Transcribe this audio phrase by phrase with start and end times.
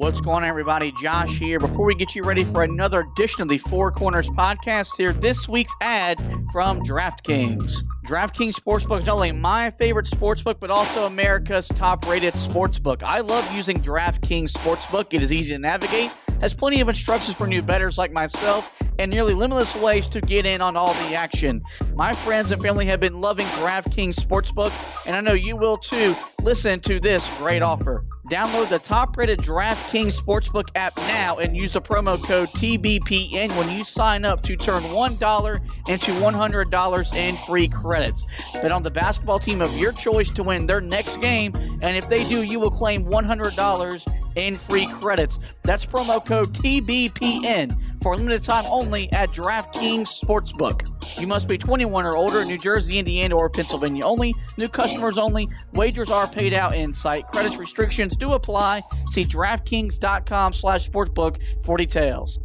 [0.00, 0.92] What's going on, everybody?
[0.92, 1.60] Josh here.
[1.60, 5.46] Before we get you ready for another edition of the Four Corners podcast, here this
[5.46, 6.18] week's ad
[6.52, 7.82] from DraftKings.
[8.06, 13.02] DraftKings Sportsbook is not only my favorite sportsbook, but also America's top rated sportsbook.
[13.02, 15.12] I love using DraftKings Sportsbook.
[15.12, 16.10] It is easy to navigate,
[16.40, 20.46] has plenty of instructions for new bettors like myself, and nearly limitless ways to get
[20.46, 21.62] in on all the action.
[21.94, 24.72] My friends and family have been loving DraftKings Sportsbook,
[25.06, 26.16] and I know you will too.
[26.40, 28.06] Listen to this great offer.
[28.30, 33.76] Download the top rated DraftKings Sportsbook app now and use the promo code TBPN when
[33.76, 38.28] you sign up to turn $1 into $100 in free credits.
[38.52, 41.52] Bet on the basketball team of your choice to win their next game,
[41.82, 45.40] and if they do, you will claim $100 in free credits.
[45.64, 50.99] That's promo code TBPN for a limited time only at DraftKings Sportsbook.
[51.18, 54.34] You must be 21 or older, New Jersey, Indiana, or Pennsylvania only.
[54.56, 55.48] New customers only.
[55.72, 57.26] Wagers are paid out in site.
[57.28, 58.82] Credits restrictions do apply.
[59.10, 62.38] See DraftKings.com slash sportsbook for details.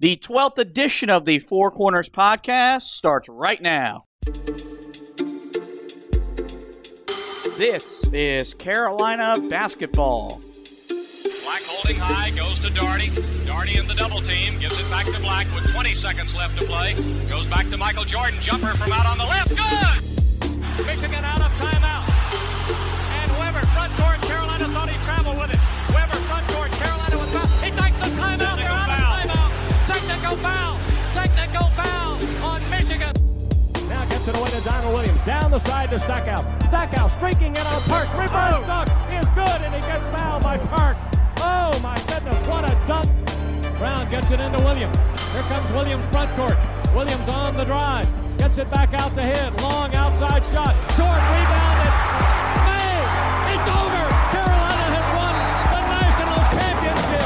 [0.00, 4.06] The 12th edition of the Four Corners podcast starts right now.
[7.58, 10.40] This is Carolina basketball.
[11.50, 13.10] Black holding high, goes to Doherty.
[13.44, 16.64] Doherty in the double team, gives it back to Black with 20 seconds left to
[16.64, 16.94] play.
[17.28, 19.50] Goes back to Michael Jordan, jumper from out on the left.
[19.58, 20.86] Good!
[20.86, 21.24] Michigan
[48.60, 49.62] it back out to hit.
[49.62, 50.76] Long outside shot.
[50.92, 51.80] Short rebound.
[51.80, 51.96] And
[52.68, 52.92] May!
[53.56, 54.04] It's over!
[54.36, 55.32] Carolina has won
[55.72, 57.24] the national championship.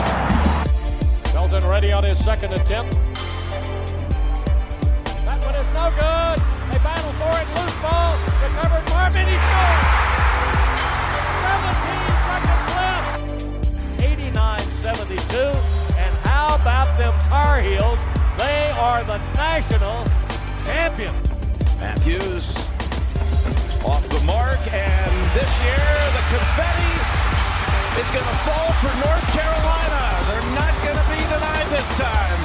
[1.35, 2.95] Felton ready on his second attempt.
[5.27, 6.39] That one is no good.
[6.71, 7.51] They battle for it.
[7.59, 8.15] Loose ball.
[8.39, 9.27] Recovered Marvin.
[9.27, 9.91] He scores!
[11.51, 13.11] 17 seconds left.
[15.35, 15.51] 89-72.
[15.99, 17.99] And how about them Tar Heels?
[18.39, 20.07] They are the national
[20.65, 21.24] champions.
[21.85, 22.57] Matthews
[23.85, 25.85] off the mark, and this year
[26.17, 26.95] the confetti
[28.01, 30.01] is going to fall for North Carolina.
[30.27, 32.41] They're not going to be denied this time.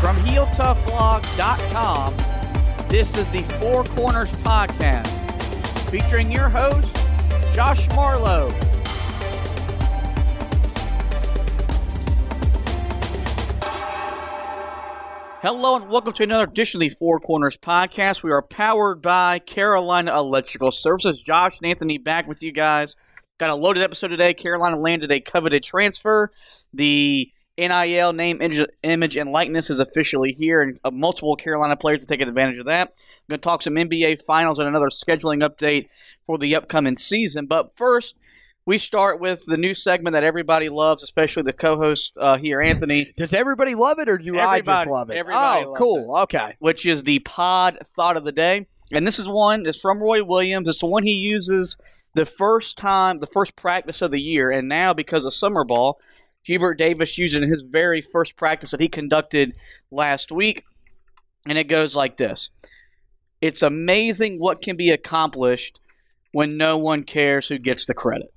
[0.00, 2.16] From HeelToughBlog.com,
[2.88, 5.10] this is the Four Corners Podcast,
[5.90, 6.96] featuring your host,
[7.52, 8.48] Josh Marlowe.
[15.40, 18.24] Hello and welcome to another edition of the Four Corners Podcast.
[18.24, 21.22] We are powered by Carolina Electrical Services.
[21.22, 22.96] Josh and Anthony back with you guys.
[23.38, 24.34] Got a loaded episode today.
[24.34, 26.32] Carolina landed a coveted transfer.
[26.74, 28.42] The NIL name,
[28.82, 32.66] image, and likeness is officially here, and uh, multiple Carolina players are taking advantage of
[32.66, 32.88] that.
[32.88, 35.86] I'm going to talk some NBA Finals and another scheduling update
[36.26, 37.46] for the upcoming season.
[37.46, 38.16] But first,
[38.68, 43.10] we start with the new segment that everybody loves, especially the co-host uh, here, Anthony,
[43.16, 45.16] Does everybody love it, or do I just love it?
[45.16, 46.18] everybody oh, cool.
[46.24, 46.54] Okay.
[46.58, 48.66] which is the Pod Thought of the Day.
[48.92, 50.68] And this is one that's from Roy Williams.
[50.68, 51.78] It's the one he uses
[52.12, 55.98] the first time, the first practice of the year, and now because of summer ball,
[56.42, 59.54] Hubert Davis used it in his very first practice that he conducted
[59.90, 60.64] last week.
[61.48, 62.50] And it goes like this
[63.40, 65.80] It's amazing what can be accomplished
[66.32, 68.30] when no one cares who gets the credit.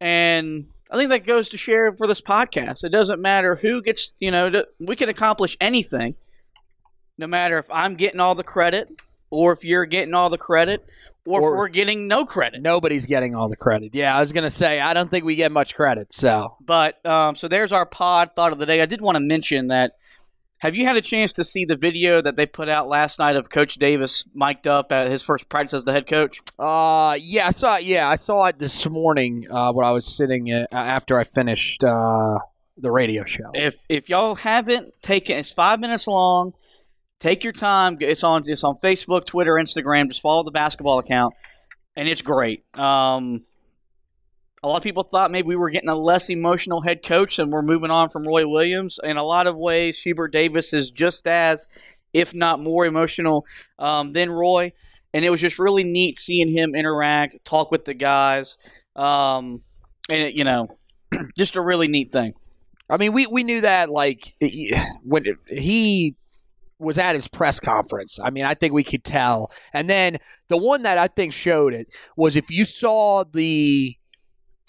[0.00, 2.84] And I think that goes to share for this podcast.
[2.84, 6.14] It doesn't matter who gets, you know, we can accomplish anything,
[7.18, 8.88] no matter if I'm getting all the credit
[9.30, 10.84] or if you're getting all the credit
[11.26, 12.62] or, Or- if we're getting no credit.
[12.62, 13.94] Nobody's getting all the credit.
[13.94, 16.12] Yeah, I was gonna say I don't think we get much credit.
[16.14, 18.80] So But um, so there's our pod thought of the day.
[18.80, 19.92] I did want to mention that.
[20.60, 23.34] Have you had a chance to see the video that they put out last night
[23.34, 26.42] of Coach Davis mic'd up at his first practice as the head coach?
[26.58, 27.78] Uh, yeah, I saw.
[27.78, 31.82] Yeah, I saw it this morning uh, when I was sitting uh, after I finished
[31.82, 32.38] uh,
[32.76, 33.50] the radio show.
[33.54, 36.52] If if y'all haven't taken, it's five minutes long.
[37.20, 37.96] Take your time.
[37.98, 40.08] It's on it's on Facebook, Twitter, Instagram.
[40.08, 41.32] Just follow the basketball account,
[41.96, 42.64] and it's great.
[42.78, 43.44] Um,
[44.62, 47.50] a lot of people thought maybe we were getting a less emotional head coach and
[47.50, 49.00] we're moving on from Roy Williams.
[49.02, 51.66] In a lot of ways, Hubert Davis is just as,
[52.12, 53.46] if not more, emotional
[53.78, 54.72] um, than Roy.
[55.14, 58.58] And it was just really neat seeing him interact, talk with the guys,
[58.94, 59.62] um,
[60.08, 60.68] and it, you know,
[61.36, 62.34] just a really neat thing.
[62.88, 64.36] I mean, we we knew that like
[65.02, 66.14] when he
[66.78, 68.18] was at his press conference.
[68.22, 69.50] I mean, I think we could tell.
[69.72, 70.18] And then
[70.48, 73.96] the one that I think showed it was if you saw the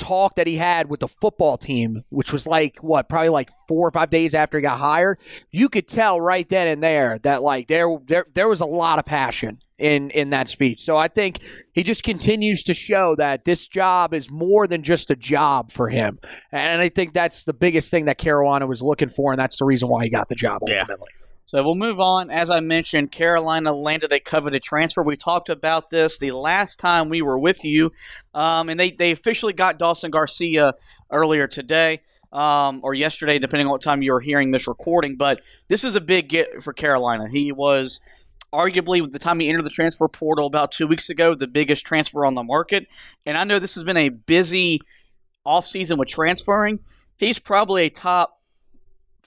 [0.02, 3.88] talk that he had with the football team, which was like what, probably like four
[3.88, 5.20] or five days after he got hired,
[5.52, 8.98] you could tell right then and there that like there there there was a lot
[9.00, 10.82] of passion in in that speech.
[10.82, 11.40] So I think
[11.74, 15.88] he just continues to show that this job is more than just a job for
[15.88, 16.20] him,
[16.52, 19.66] and I think that's the biggest thing that Carolina was looking for, and that's the
[19.66, 21.08] reason why he got the job ultimately.
[21.14, 21.21] Yeah.
[21.52, 22.30] So we'll move on.
[22.32, 25.04] As I mentioned, Carolina landed a coveted transfer.
[25.04, 27.92] We talked about this the last time we were with you,
[28.34, 30.76] um, and they, they officially got Dawson Garcia
[31.12, 32.00] earlier today.
[32.32, 35.18] Um, or yesterday, depending on what time you were hearing this recording.
[35.18, 37.28] But this is a big get for Carolina.
[37.30, 38.00] He was
[38.54, 41.86] arguably, with the time he entered the transfer portal about two weeks ago, the biggest
[41.86, 42.88] transfer on the market.
[43.26, 44.80] And I know this has been a busy
[45.46, 46.80] offseason with transferring.
[47.18, 48.41] He's probably a top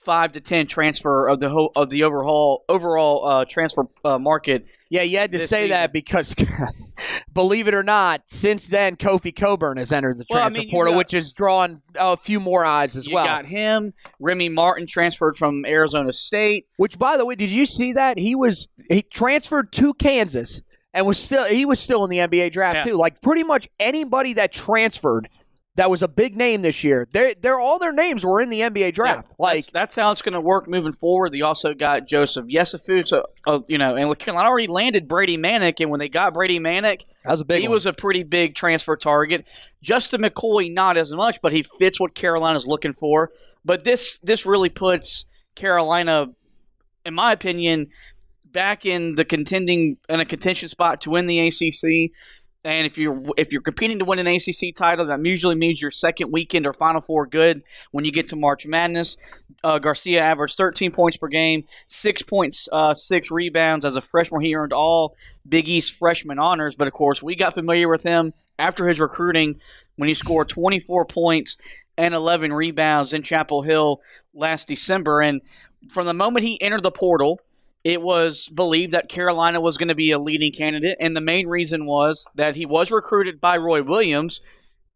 [0.04, 4.66] five to ten transfer of the whole of the overall overall uh, transfer uh, market.
[4.90, 5.70] Yeah, you had to say season.
[5.70, 6.34] that because,
[7.32, 10.70] believe it or not, since then Kofi Cockburn has entered the transfer well, I mean,
[10.70, 13.24] portal, got, which has drawn a few more eyes as you well.
[13.24, 13.94] You got him.
[14.20, 16.66] Remy Martin transferred from Arizona State.
[16.76, 20.62] Which, by the way, did you see that he was he transferred to Kansas
[20.94, 22.84] and was still he was still in the NBA draft yeah.
[22.84, 22.96] too.
[22.96, 25.28] Like pretty much anybody that transferred
[25.76, 27.08] that was a big name this year.
[27.10, 29.28] They they're all their names were in the NBA draft.
[29.30, 31.34] Yeah, like that's, that's, how it's going to work moving forward.
[31.34, 35.80] You also got Joseph Yesufu, so uh, you know, and Carolina already landed Brady Manek,
[35.80, 37.60] and when they got Brady Manek, that was a big.
[37.60, 37.74] He one.
[37.74, 39.46] was a pretty big transfer target.
[39.82, 43.32] Justin McKoy, not as much, but he fits what Carolina's looking for.
[43.64, 46.26] But this this really puts Carolina,
[47.04, 47.88] in my opinion,
[48.46, 52.12] back in the contending in a contention spot to win the ACC.
[52.64, 55.90] And if you're if you're competing to win an ACC title, that usually means your
[55.90, 59.18] second weekend or Final Four good when you get to March Madness.
[59.62, 64.40] Uh, Garcia averaged 13 points per game, six points, uh, six rebounds as a freshman.
[64.40, 65.14] He earned all
[65.46, 66.74] Big East freshman honors.
[66.74, 69.60] But of course, we got familiar with him after his recruiting
[69.96, 71.58] when he scored 24 points
[71.96, 74.00] and 11 rebounds in Chapel Hill
[74.32, 75.20] last December.
[75.20, 75.42] And
[75.90, 77.40] from the moment he entered the portal
[77.84, 81.46] it was believed that Carolina was going to be a leading candidate, and the main
[81.46, 84.40] reason was that he was recruited by Roy Williams,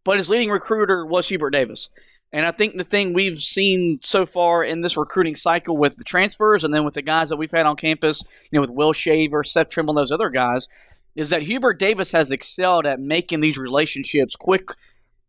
[0.04, 1.90] but his leading recruiter was Hubert Davis.
[2.32, 6.04] And I think the thing we've seen so far in this recruiting cycle with the
[6.04, 8.92] transfers and then with the guys that we've had on campus, you know, with Will
[8.92, 10.68] Shaver, Seth Trimble, and those other guys,
[11.14, 14.70] is that Hubert Davis has excelled at making these relationships quick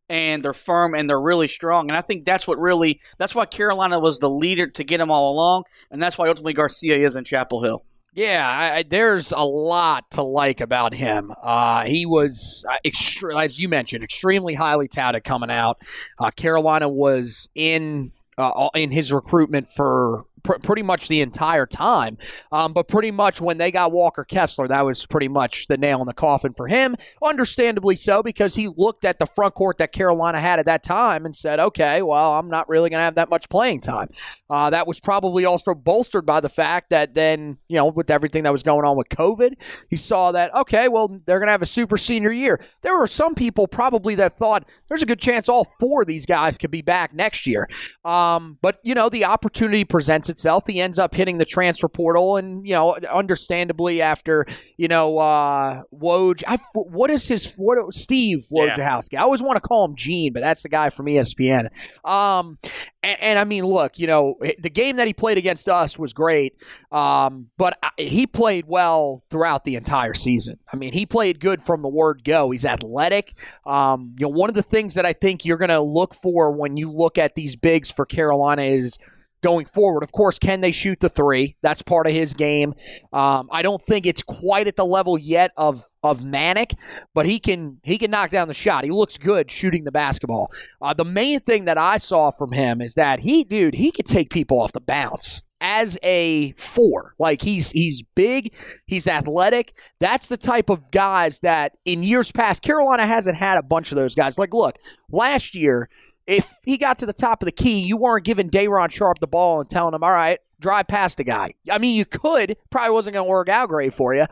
[0.10, 1.90] and they're firm and they're really strong.
[1.90, 5.12] And I think that's what really that's why Carolina was the leader to get them
[5.12, 7.86] all along, and that's why ultimately Garcia is in Chapel Hill.
[8.14, 11.32] Yeah, I, there's a lot to like about him.
[11.44, 15.80] Uh, he was, uh, extre- as you mentioned, extremely highly touted coming out.
[16.18, 22.18] Uh, Carolina was in uh, in his recruitment for pr- pretty much the entire time.
[22.52, 26.02] Um, but pretty much when they got Walker Kessler, that was pretty much the nail
[26.02, 26.96] in the coffin for him.
[27.24, 31.26] Understandably so, because he looked at the front court that Carolina had at that time
[31.26, 34.10] and said, okay, well, I'm not really going to have that much playing time.
[34.50, 38.44] Uh, that was probably also bolstered by the fact that then, you know, with everything
[38.44, 39.54] that was going on with COVID,
[39.90, 42.60] he saw that, okay, well, they're going to have a super senior year.
[42.82, 46.26] There were some people probably that thought there's a good chance all four of these
[46.26, 47.68] guys could be back next year.
[48.06, 50.64] Um, but, you know, the opportunity presents itself.
[50.68, 54.46] He ends up hitting the transfer portal, and you know, understandably, after
[54.78, 56.44] you know, uh, Woj.
[56.48, 57.94] I, what is his what?
[57.94, 59.14] Steve Wojciechowski.
[59.14, 59.22] Yeah.
[59.22, 61.70] I always want to call him Gene, but that's the guy from ESPN.
[62.06, 62.58] Um,
[63.02, 66.14] and, and, I mean, look, you know, the game that he played against us was
[66.14, 66.56] great,
[66.92, 70.60] um, but he played well throughout the entire season.
[70.72, 72.52] I mean, he played good from the word go.
[72.52, 73.36] He's athletic.
[73.66, 76.52] Um, you know, one of the things that I think you're going to look for
[76.52, 78.98] when you look at these bigs for Carolina is
[79.42, 80.04] going forward.
[80.04, 81.56] Of course, can they shoot the three?
[81.62, 82.74] That's part of his game.
[83.14, 86.76] Um, I don't think it's quite at the level yet of of Manek,
[87.14, 88.84] but he can he can knock down the shot.
[88.84, 90.52] He looks good shooting the basketball.
[90.82, 94.06] Uh, the main thing that I saw from him is that he, dude, he could
[94.06, 97.16] take people off the bounce as a four.
[97.20, 98.54] Like he's he's big,
[98.86, 99.78] he's athletic.
[100.00, 103.98] That's the type of guys that in years past Carolina hasn't had a bunch of
[103.98, 104.38] those guys.
[104.38, 104.78] Like look,
[105.12, 105.90] last year
[106.30, 109.28] if he got to the top of the key, you weren't giving Day'Ron Sharpe the
[109.28, 111.50] ball and telling him, all right, drive past the guy.
[111.72, 112.56] I mean, you could.
[112.70, 114.28] Probably wasn't going to work out great for you.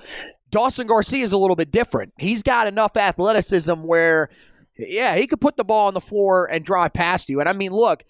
[0.51, 2.13] Dawson Garcia is a little bit different.
[2.19, 4.29] He's got enough athleticism where,
[4.77, 7.39] yeah, he could put the ball on the floor and drive past you.
[7.39, 8.03] And I mean, look,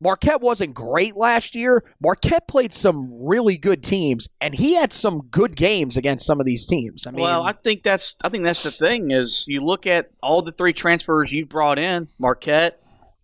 [0.00, 1.84] Marquette wasn't great last year.
[2.00, 6.46] Marquette played some really good teams, and he had some good games against some of
[6.46, 7.06] these teams.
[7.06, 10.10] I mean, well, I think that's I think that's the thing is you look at
[10.20, 12.81] all the three transfers you've brought in: Marquette,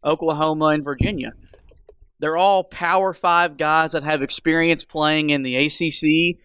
[0.09, 1.33] Oklahoma, and Virginia.
[2.19, 6.41] They're all Power Five guys that have experience playing in the ACC,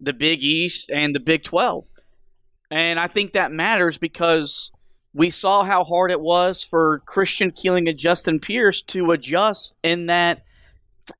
[0.00, 1.84] the Big East, and the Big 12.
[2.70, 4.70] And I think that matters because
[5.12, 10.06] we saw how hard it was for Christian Keeling and Justin Pierce to adjust in
[10.06, 10.44] that,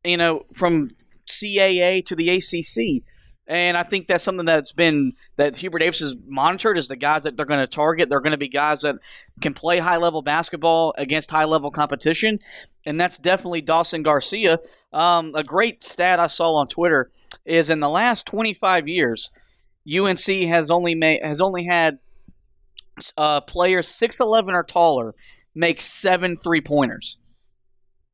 [0.05, 0.91] you know, from
[1.27, 3.03] CAA to the ACC.
[3.49, 7.23] And I think that's something that's been that Hubert Davis has monitored is the guys
[7.23, 8.11] that they're going to target.
[8.11, 8.97] They're going to be guys that
[9.41, 12.41] can play high level basketball against high level competition,
[12.85, 14.59] and that's definitely Dawson Garcia.
[14.93, 17.11] Um, a great stat I saw on Twitter
[17.47, 19.31] is in the last 25 years,
[19.91, 22.01] UNC has only made has only had
[23.17, 25.15] uh, players 6'11 or taller
[25.55, 27.17] make seven three pointers.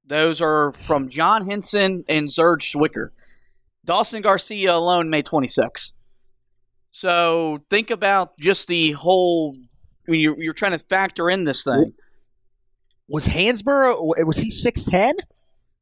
[0.07, 3.11] Those are from John Henson and Serge Zwikker.
[3.85, 5.93] Dawson Garcia alone made 26.
[6.91, 9.57] So think about just the whole.
[10.07, 11.93] When you're, you're trying to factor in this thing.
[13.09, 15.15] Was Hansbrough was he six ten?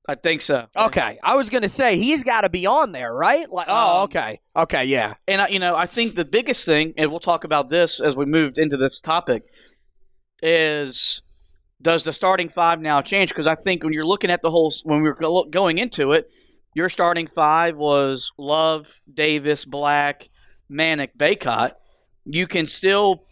[0.09, 0.67] I think so.
[0.77, 3.51] Okay, I was gonna say he's got to be on there, right?
[3.51, 5.15] Like, oh, Um, okay, okay, yeah.
[5.29, 8.17] And I, you know, I think the biggest thing, and we'll talk about this as
[8.17, 9.43] we moved into this topic,
[10.43, 11.21] is
[11.81, 13.31] does the starting five now change?
[13.31, 16.29] Because I think when you're looking at the whole, when we were going into it,
[16.75, 20.29] your starting five was Love, Davis, Black,
[20.71, 21.73] Manek, Bacot.
[22.25, 23.25] You can still,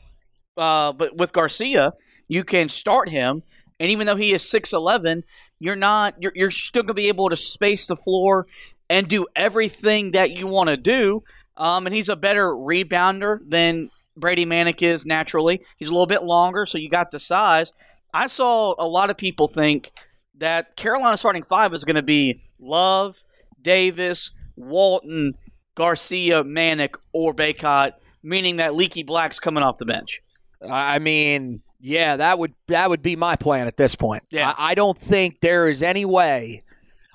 [0.57, 1.93] uh, but with Garcia,
[2.29, 3.43] you can start him,
[3.79, 5.25] and even though he is six eleven,
[5.59, 6.15] you're not.
[6.21, 8.47] You're, you're still gonna be able to space the floor
[8.89, 11.23] and do everything that you want to do.
[11.57, 15.63] Um, and he's a better rebounder than Brady Manek is naturally.
[15.77, 17.73] He's a little bit longer, so you got the size.
[18.13, 19.93] I saw a lot of people think
[20.39, 23.23] that Carolina starting five is going to be Love,
[23.62, 25.35] Davis, Walton,
[25.75, 30.21] Garcia, Manek, or Bacot, meaning that Leaky Black's coming off the bench.
[30.69, 34.23] I mean, yeah, that would that would be my plan at this point.
[34.31, 34.50] Yeah.
[34.57, 36.61] I, I don't think there is any way.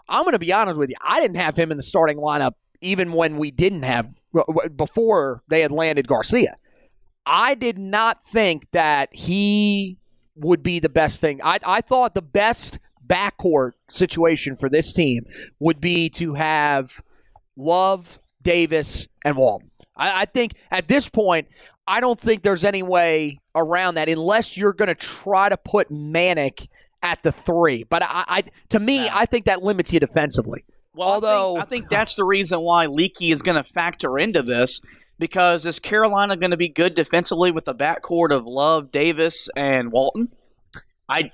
[0.08, 0.96] I'm going to be honest with you.
[1.02, 4.10] I didn't have him in the starting lineup even when we didn't have
[4.76, 6.58] before they had landed Garcia.
[7.26, 9.98] I did not think that he
[10.36, 11.42] would be the best thing.
[11.44, 15.26] I I thought the best backcourt situation for this team
[15.60, 17.02] would be to have
[17.58, 19.72] Love, Davis, and Walton.
[19.96, 21.48] I, I think at this point,
[21.88, 25.90] I don't think there's any way around that unless you're going to try to put
[25.90, 26.68] Manek
[27.02, 27.84] at the three.
[27.84, 30.66] But I, I to me, I think that limits you defensively.
[30.94, 34.18] Well, Although- I think, I think that's the reason why Leaky is going to factor
[34.18, 34.80] into this
[35.20, 39.92] because is Carolina going to be good defensively with the backcourt of Love, Davis, and
[39.92, 40.30] Walton?
[41.08, 41.32] I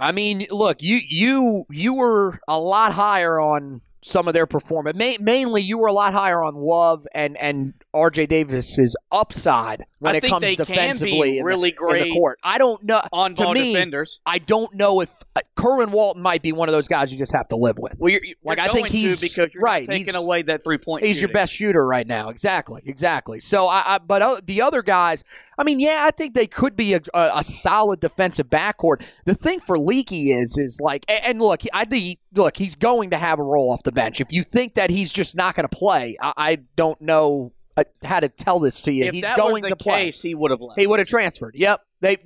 [0.00, 4.96] I mean, look, you you you were a lot higher on some of their performance.
[4.96, 8.26] Ma- mainly, you were a lot higher on Love and and R.J.
[8.26, 12.38] Davis's upside when it comes defensively be in, really the, in great the court.
[12.42, 13.02] I don't know.
[13.12, 14.20] on ball me, defenders.
[14.24, 17.32] I don't know if uh, Kerwin Walton might be one of those guys you just
[17.34, 17.96] have to live with.
[17.98, 20.78] Well, you're, you're Like, I think he's- because you're right, taking he's- away that three
[20.78, 21.04] point.
[21.04, 22.28] He's your best shooter right now.
[22.30, 23.40] Exactly, exactly.
[23.40, 25.22] So, I, I but uh, the other guys,
[25.58, 29.02] I mean, yeah, I think they could be a, a, a solid defensive backcourt.
[29.26, 33.10] The thing for Leaky is, is like, and, and look, I think, look, he's going
[33.10, 34.20] to have a role off the bench.
[34.20, 37.84] If you think that he's just not going to play, I, I don't know uh,
[38.02, 39.04] how to tell this to you.
[39.04, 40.06] If he's that going was the to play.
[40.06, 40.80] case, he would have left.
[40.80, 41.54] He would have transferred.
[41.56, 41.82] Yep.
[42.00, 42.16] They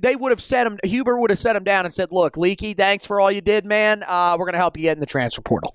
[0.00, 0.78] they- would have set him.
[0.82, 3.64] Hubert would have set him down and said, "Look, Leaky, thanks for all you did,
[3.64, 4.02] man.
[4.06, 5.74] Uh, we're gonna help you get in the transfer portal."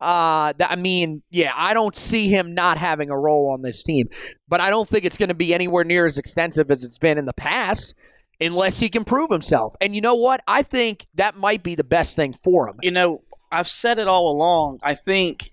[0.00, 4.08] Uh, I mean, yeah, I don't see him not having a role on this team,
[4.48, 7.18] but I don't think it's going to be anywhere near as extensive as it's been
[7.18, 7.94] in the past,
[8.40, 9.74] unless he can prove himself.
[9.80, 10.40] And you know what?
[10.46, 12.76] I think that might be the best thing for him.
[12.80, 14.78] you know, I've said it all along.
[14.84, 15.50] I think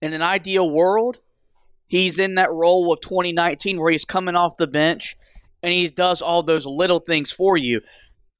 [0.00, 1.16] in an ideal world,
[1.88, 5.16] he's in that role of 2019 where he's coming off the bench
[5.62, 7.80] and he does all those little things for you.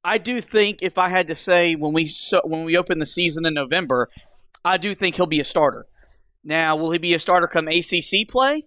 [0.04, 3.06] I do think if I had to say when we so, when we open the
[3.06, 4.08] season in November,
[4.64, 5.86] I do think he'll be a starter.
[6.44, 8.64] Now, will he be a starter come ACC play?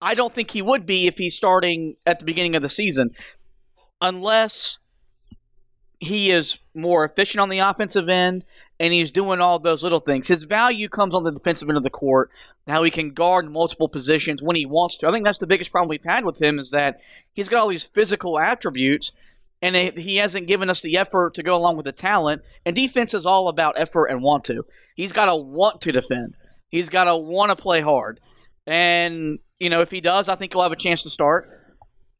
[0.00, 3.10] I don't think he would be if he's starting at the beginning of the season,
[4.00, 4.78] unless
[5.98, 8.44] he is more efficient on the offensive end
[8.80, 10.26] and he's doing all those little things.
[10.26, 12.30] His value comes on the defensive end of the court,
[12.66, 15.06] how he can guard multiple positions when he wants to.
[15.06, 17.00] I think that's the biggest problem we've had with him is that
[17.34, 19.12] he's got all these physical attributes
[19.60, 22.40] and he hasn't given us the effort to go along with the talent.
[22.64, 24.64] And defense is all about effort and want to.
[24.96, 26.36] He's got to want to defend.
[26.70, 28.18] He's got to want to play hard.
[28.66, 31.44] And you know, if he does, I think he'll have a chance to start.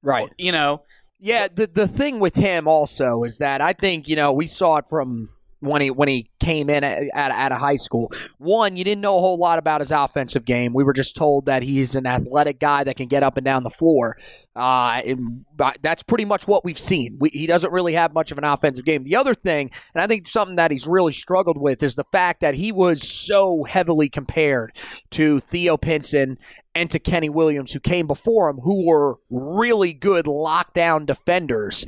[0.02, 0.28] Right.
[0.36, 0.82] You know,
[1.18, 4.76] Yeah, the the thing with him also is that I think you know we saw
[4.76, 8.10] it from when he when he came in at, at, at a high school.
[8.38, 10.72] One, you didn't know a whole lot about his offensive game.
[10.72, 13.62] We were just told that he's an athletic guy that can get up and down
[13.62, 14.16] the floor.
[14.56, 15.44] Uh, and
[15.80, 17.16] that's pretty much what we've seen.
[17.20, 19.04] We, he doesn't really have much of an offensive game.
[19.04, 22.40] The other thing, and I think something that he's really struggled with, is the fact
[22.40, 24.72] that he was so heavily compared
[25.12, 26.38] to Theo Pinson
[26.74, 31.84] and to Kenny Williams, who came before him, who were really good lockdown defenders.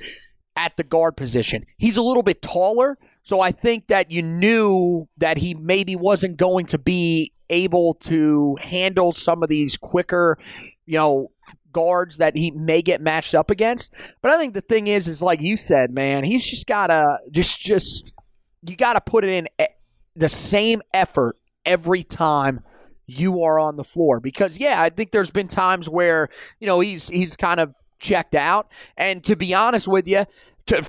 [0.57, 1.65] at the guard position.
[1.79, 6.37] He's a little bit taller, so I think that you knew that he maybe wasn't
[6.37, 10.39] going to be able to handle some of these quicker,
[10.87, 11.31] you know,
[11.73, 13.93] guards that he may get matched up against.
[14.21, 17.61] But I think the thing is, is like you said, man, he's just gotta just
[17.61, 18.15] just
[18.67, 19.67] you gotta put it in
[20.15, 22.63] the same effort every time
[23.07, 26.29] you are on the floor because yeah i think there's been times where
[26.61, 30.25] you know he's he's kind of checked out and to be honest with you
[30.67, 30.83] to,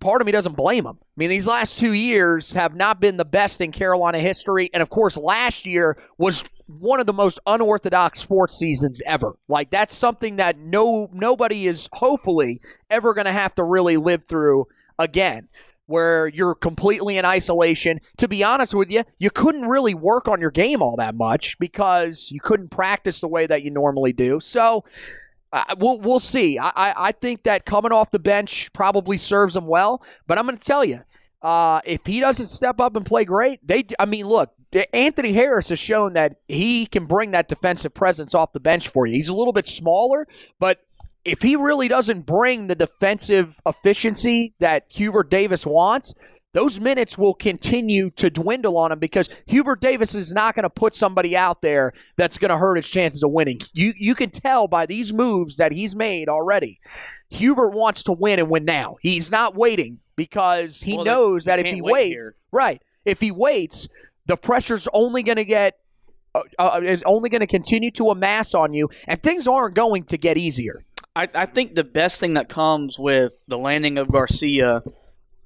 [0.00, 0.98] part of me doesn't blame him.
[1.00, 4.82] I mean, these last two years have not been the best in Carolina history, and
[4.82, 9.36] of course, last year was one of the most unorthodox sports seasons ever.
[9.48, 14.24] Like that's something that no nobody is hopefully ever going to have to really live
[14.24, 14.66] through
[14.98, 15.48] again.
[15.86, 18.00] Where you're completely in isolation.
[18.16, 21.58] To be honest with you, you couldn't really work on your game all that much
[21.58, 24.40] because you couldn't practice the way that you normally do.
[24.40, 24.86] So,
[25.54, 26.58] uh, we'll we'll see.
[26.58, 30.04] I, I I think that coming off the bench probably serves him well.
[30.26, 31.00] But I'm going to tell you,
[31.42, 33.84] uh, if he doesn't step up and play great, they.
[33.98, 34.52] I mean, look,
[34.92, 39.06] Anthony Harris has shown that he can bring that defensive presence off the bench for
[39.06, 39.14] you.
[39.14, 40.26] He's a little bit smaller,
[40.58, 40.80] but
[41.24, 46.14] if he really doesn't bring the defensive efficiency that Hubert Davis wants,
[46.54, 50.70] those minutes will continue to dwindle on him because Hubert Davis is not going to
[50.70, 53.60] put somebody out there that's going to hurt his chances of winning.
[53.74, 56.80] You you can tell by these moves that he's made already.
[57.28, 58.96] Hubert wants to win and win now.
[59.02, 62.34] He's not waiting because he Well, knows that if he wait waits, here.
[62.52, 62.80] right?
[63.04, 63.88] If he waits,
[64.26, 65.78] the pressure's only going to get
[66.34, 70.04] uh, uh, is only going to continue to amass on you, and things aren't going
[70.04, 70.84] to get easier.
[71.16, 74.82] I, I think the best thing that comes with the landing of Garcia,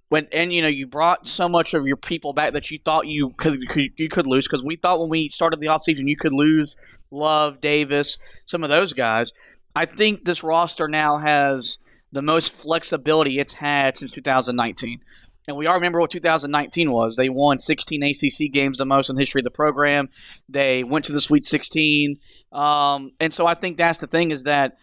[0.09, 3.07] when and you know you brought so much of your people back that you thought
[3.07, 3.61] you could,
[3.97, 6.77] you could lose because we thought when we started the offseason you could lose
[7.11, 9.33] Love, Davis, some of those guys.
[9.75, 11.79] I think this roster now has
[12.13, 15.01] the most flexibility it's had since 2019.
[15.47, 17.17] And we all remember what 2019 was.
[17.17, 20.11] They won 16 ACC games, the most in the history of the program.
[20.49, 22.19] They went to the Sweet 16.
[22.53, 24.77] Um, and so I think that's the thing is that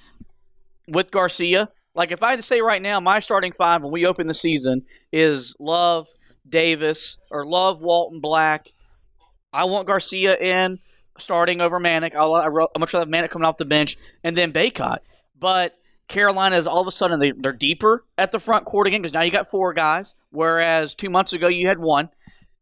[0.88, 4.06] with Garcia, like if I had to say right now, my starting five when we
[4.06, 6.10] open the season is Love,
[6.48, 8.74] Davis, or Love, Walton, Black.
[9.54, 10.80] I want Garcia in
[11.18, 12.14] starting over Manek.
[12.14, 14.98] I'll, I I'm much rather have Manek coming off the bench and then Bacot.
[15.40, 15.76] But
[16.08, 19.14] Carolina is all of a sudden they, they're deeper at the front court again because
[19.14, 22.10] now you got four guys, whereas two months ago you had one.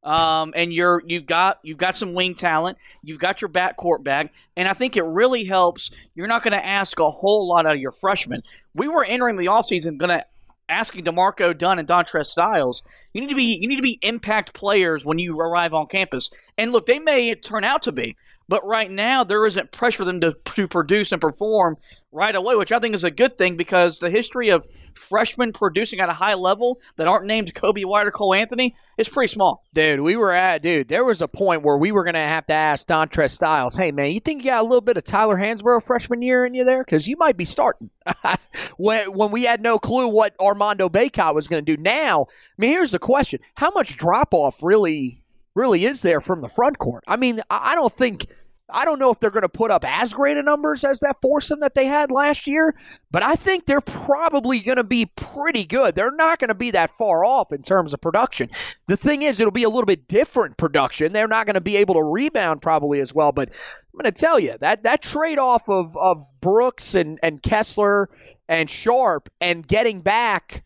[0.03, 4.33] Um, and you're you've got you've got some wing talent, you've got your backcourt back,
[4.57, 5.91] and I think it really helps.
[6.13, 8.43] You're not going to ask a whole lot out of your freshmen.
[8.73, 10.25] We were entering the offseason going to
[10.67, 12.83] asking D'Marco Dunn and Dontrez Styles.
[13.13, 16.29] You need to be you need to be impact players when you arrive on campus.
[16.57, 18.17] And look, they may turn out to be,
[18.49, 21.77] but right now there isn't pressure for them to, to produce and perform
[22.11, 25.99] right away, which I think is a good thing because the history of freshmen producing
[25.99, 29.63] at a high level that aren't named Coby White or Cole Anthony is pretty small.
[29.73, 30.88] Dude, we were at dude.
[30.88, 34.12] There was a point where we were gonna have to ask Dontrez Styles, "Hey man,
[34.12, 36.84] you think you got a little bit of Tyler Hansbrough freshman year in you there?
[36.84, 37.89] Because you might be starting."
[38.77, 41.77] when when we had no clue what Armando Bacot was gonna do.
[41.77, 45.21] Now, I mean, here's the question: How much drop off really
[45.56, 47.03] really is there from the front court?
[47.08, 48.27] I mean, I don't think.
[48.69, 51.17] I don't know if they're going to put up as great a numbers as that
[51.21, 52.76] foursome that they had last year,
[53.12, 55.95] but I think they're probably going to be pretty good.
[55.95, 58.49] They're not going to be that far off in terms of production.
[58.88, 61.12] The thing is, it'll be a little bit different production.
[61.12, 64.19] They're not going to be able to rebound probably as well, but I'm going to
[64.19, 68.10] tell you that that trade off of, of Brooks and, and Kessler
[68.47, 70.63] and Sharpe and getting back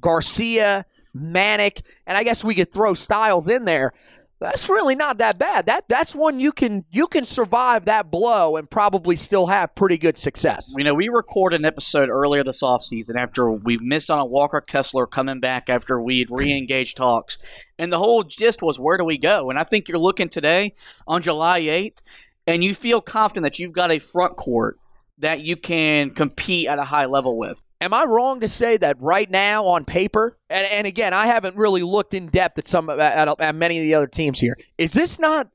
[0.00, 3.92] Garcia, Manek, and I guess we could throw Styles in there.
[4.40, 5.66] That's really not that bad.
[5.66, 9.98] That that's one you can you can survive that blow and probably still have pretty
[9.98, 10.74] good success.
[10.78, 14.62] You know, we recorded an episode earlier this offseason after we missed on a Walker
[14.62, 17.36] Kessler coming back after we'd re engaged talks.
[17.78, 19.50] And the whole gist was where do we go?
[19.50, 20.74] And I think you're looking today
[21.06, 21.98] on July 8th,
[22.46, 24.78] and you feel confident that you've got a front court
[25.18, 27.60] that you can compete at a high level with.
[27.80, 31.56] Am I wrong to say that right now on paper, and, and again, I haven't
[31.56, 33.00] really looked in depth at some at,
[33.40, 34.58] at many of the other teams here.
[34.76, 35.48] Is this not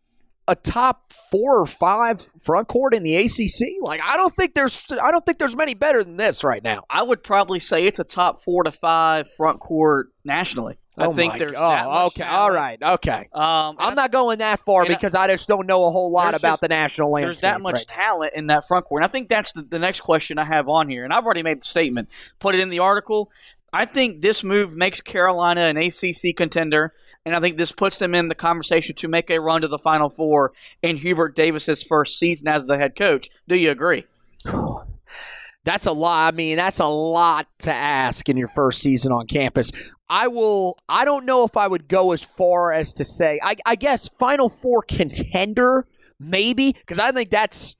[0.48, 3.82] a top four or five front court in the ACC?
[3.82, 6.84] Like, I don't think there's I don't think there's many better than this right now.
[6.90, 10.78] I would probably say it's a top four to five front court nationally.
[10.98, 12.38] I oh think there's that okay, talent.
[12.38, 13.28] all right, okay.
[13.34, 16.12] Um, I'm not going that far and I- because I just don't know a whole
[16.12, 17.26] lot about just- the national landscape.
[17.28, 19.04] There's that much right talent in that front court.
[19.04, 21.04] And I think that's the, the next question I have on here.
[21.04, 22.08] And I've already made the statement,
[22.40, 23.30] put it in the article.
[23.74, 26.94] I think this move makes Carolina an ACC contender.
[27.26, 29.80] And I think this puts them in the conversation to make a run to the
[29.80, 33.30] Final Four in Hubert Davis's first season as the head coach.
[33.48, 34.06] Do you agree?
[35.66, 36.34] That's a lot.
[36.34, 39.72] I mean, that's a lot to ask in your first season on campus.
[40.08, 40.78] I will.
[40.88, 43.40] I don't know if I would go as far as to say.
[43.44, 45.88] I, I guess Final Four contender,
[46.20, 47.76] maybe, because I think that's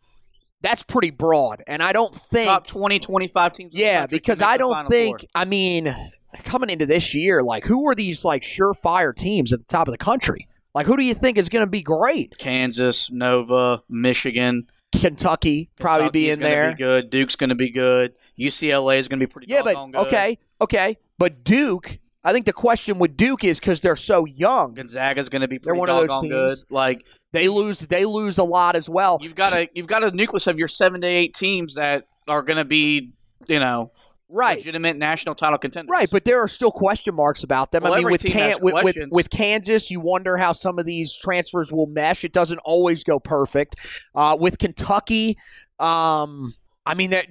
[0.62, 3.74] that's pretty broad, and I don't think Top 20, 25 teams.
[3.76, 5.22] Yeah, because I don't think.
[5.22, 5.28] Four.
[5.36, 5.96] I mean,
[6.44, 9.92] coming into this year, like who are these like surefire teams at the top of
[9.92, 10.48] the country?
[10.74, 12.38] Like who do you think is going to be great?
[12.40, 14.68] Kansas, Nova, Michigan,
[15.02, 16.72] Kentucky probably be in there.
[16.72, 17.10] Be good.
[17.10, 18.14] Duke's going to be good.
[18.40, 19.48] UCLA is going to be pretty.
[19.52, 19.96] yeah, but good.
[20.08, 22.00] okay, okay, but Duke.
[22.24, 25.60] I think the question with Duke is because they're so young, Gonzaga's going to be
[25.60, 26.32] They're pretty one of those teams.
[26.32, 26.58] good.
[26.72, 27.82] Like they lose.
[27.82, 29.20] They lose a lot as well.
[29.22, 32.42] you've got a you've got a nucleus of your seven to eight teams that are
[32.42, 33.12] going to be
[33.48, 33.92] you know
[34.30, 34.58] right.
[34.58, 35.92] legitimate national title contenders.
[35.92, 37.84] Right, but there are still question marks about them.
[37.84, 41.16] Well, I mean, with, Can- with, with with Kansas, you wonder how some of these
[41.16, 42.24] transfers will mesh.
[42.24, 43.76] It doesn't always go perfect.
[44.14, 45.38] Uh, with Kentucky,
[45.80, 47.26] um, I mean, they're,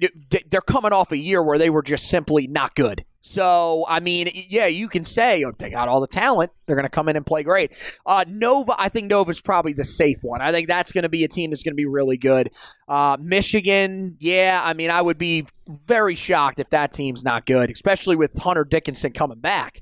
[0.49, 3.05] they're coming off a year where they were just simply not good.
[3.21, 6.51] So, I mean, yeah, you can say oh, they got all the talent.
[6.65, 7.71] They're going to come in and play great.
[8.05, 10.41] Uh, Nova, I think Nova's probably the safe one.
[10.41, 12.51] I think that's going to be a team that's going to be really good.
[12.87, 17.71] Uh, Michigan, yeah, I mean, I would be very shocked if that team's not good,
[17.71, 19.79] especially with Hunter Dickinson coming back.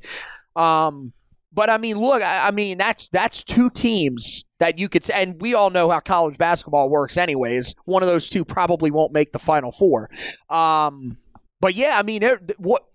[0.56, 1.12] Um,
[1.54, 5.40] but I mean, look, I, I mean, that's that's two teams that you could, and
[5.42, 7.76] we all know how college basketball works, anyways.
[7.86, 10.10] One of those two probably won't make the Final Four.
[10.50, 11.18] Um,
[11.60, 12.86] but yeah, I mean, there- what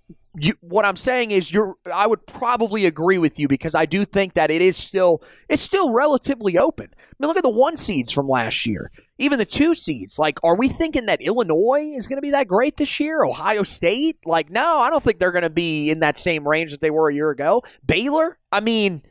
[0.41, 1.75] you, what I'm saying is, you're.
[1.93, 5.63] I would probably agree with you because I do think that it is still it's
[5.63, 6.89] still relatively open.
[6.93, 10.19] I mean, look at the one seeds from last year, even the two seeds.
[10.19, 13.25] Like, are we thinking that Illinois is going to be that great this year?
[13.25, 14.19] Ohio State?
[14.25, 16.91] Like, no, I don't think they're going to be in that same range that they
[16.91, 17.63] were a year ago.
[17.87, 18.39] Baylor?
[18.51, 19.03] I mean,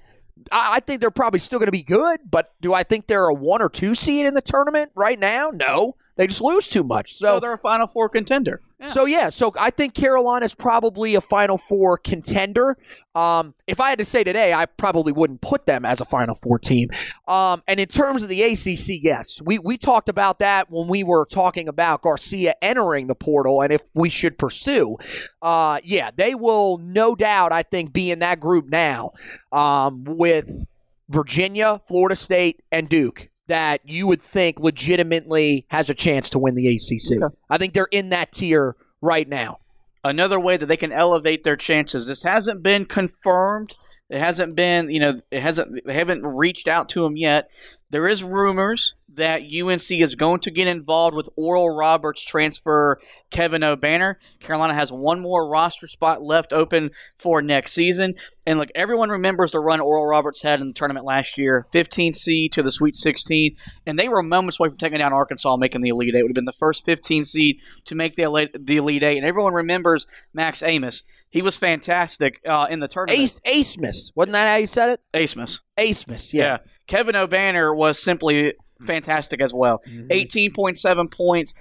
[0.52, 3.28] I, I think they're probably still going to be good, but do I think they're
[3.28, 5.52] a one or two seed in the tournament right now?
[5.52, 7.18] No, they just lose too much.
[7.18, 8.62] So they're a Final Four contender.
[8.80, 8.88] Yeah.
[8.90, 12.78] So yeah, so I think Carolina's probably a Final Four contender.
[13.16, 16.36] Um, if I had to say today, I probably wouldn't put them as a Final
[16.36, 16.90] Four team.
[17.28, 21.04] Um, and in terms of the ACC, yes, we we talked about that when we
[21.04, 24.98] were talking about Garcia entering the portal and if we should pursue.
[25.42, 29.12] Uh, yeah, they will no doubt, I think, be in that group now
[29.52, 30.66] um, with
[31.10, 33.30] Virginia, Florida State, and Duke.
[33.48, 37.32] That you would think legitimately has a chance to win the ACC.
[37.50, 39.60] I think they're in that tier right now.
[40.04, 42.08] another way that they can elevate their chances.
[42.08, 43.76] This hasn't been confirmed.
[44.10, 45.86] It hasn't been, you know, it hasn't.
[45.86, 47.50] They haven't reached out to him yet.
[47.90, 53.00] There is rumors that UNC is going to get involved with Oral Roberts transfer
[53.32, 54.16] Kevin Obanor.
[54.40, 58.14] Carolina has one more roster spot left open for next season.
[58.46, 62.14] And look, everyone remembers the run Oral Roberts had in the tournament last year 15
[62.14, 63.56] seed to the Sweet 16.
[63.86, 66.20] And they were moments away from taking down Arkansas making the Elite Eight.
[66.20, 69.18] It would have been the first 15 seed to make the Elite, the Elite Eight.
[69.18, 71.04] And everyone remembers Max Abmas.
[71.30, 73.20] He was fantastic uh, in the tournament.
[73.20, 75.02] Ace Acemus, wasn't that how you said it?
[75.14, 75.62] Acemus.
[75.78, 76.44] Acemus, Yeah.
[76.44, 76.58] yeah.
[76.88, 79.82] Kevin Obanor was simply fantastic as well.
[79.88, 80.08] Mm-hmm.
[80.08, 81.54] 18.7 points,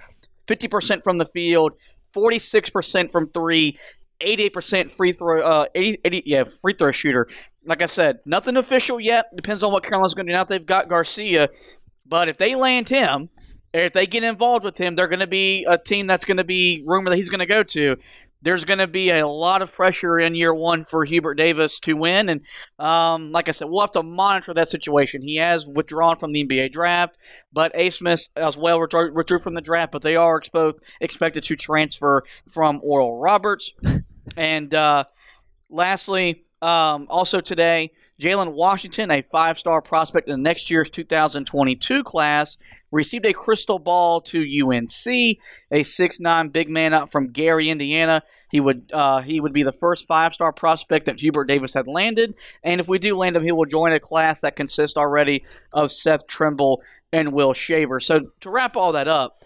[0.47, 1.73] 50% from the field,
[2.15, 3.77] 46% from three,
[4.21, 7.27] 88% free throw, uh, 80, 80 yeah, free throw shooter.
[7.65, 9.25] Like I said, nothing official yet.
[9.35, 10.43] Depends on what Carolina's going to do now.
[10.45, 11.49] They've got Garcia,
[12.05, 13.29] but if they land him,
[13.73, 16.37] or if they get involved with him, they're going to be a team that's going
[16.37, 17.97] to be rumored that he's going to go to.
[18.41, 21.93] There's going to be a lot of pressure in year one for Hubert Davis to
[21.93, 22.41] win, and
[22.79, 25.21] um, like I said, we'll have to monitor that situation.
[25.21, 27.17] He has withdrawn from the NBA draft,
[27.51, 32.23] but Abmas as well withdrew, from the draft, but they are exposed, expected to transfer
[32.47, 33.73] from Oral Roberts.
[34.35, 35.05] And uh,
[35.69, 42.57] lastly, um, also today, Jalen Washington, a five star prospect in next year's 2022 class,
[42.91, 45.07] received a crystal ball to UNC,
[45.71, 48.23] a 6'9 big man up from Gary, Indiana.
[48.49, 51.87] He would uh, he would be the first five star prospect that Hubert Davis had
[51.87, 55.43] landed, and if we do land him, he will join a class that consists already
[55.73, 57.99] of Seth Trimble and Will Shaver.
[57.99, 59.43] So to wrap all that up,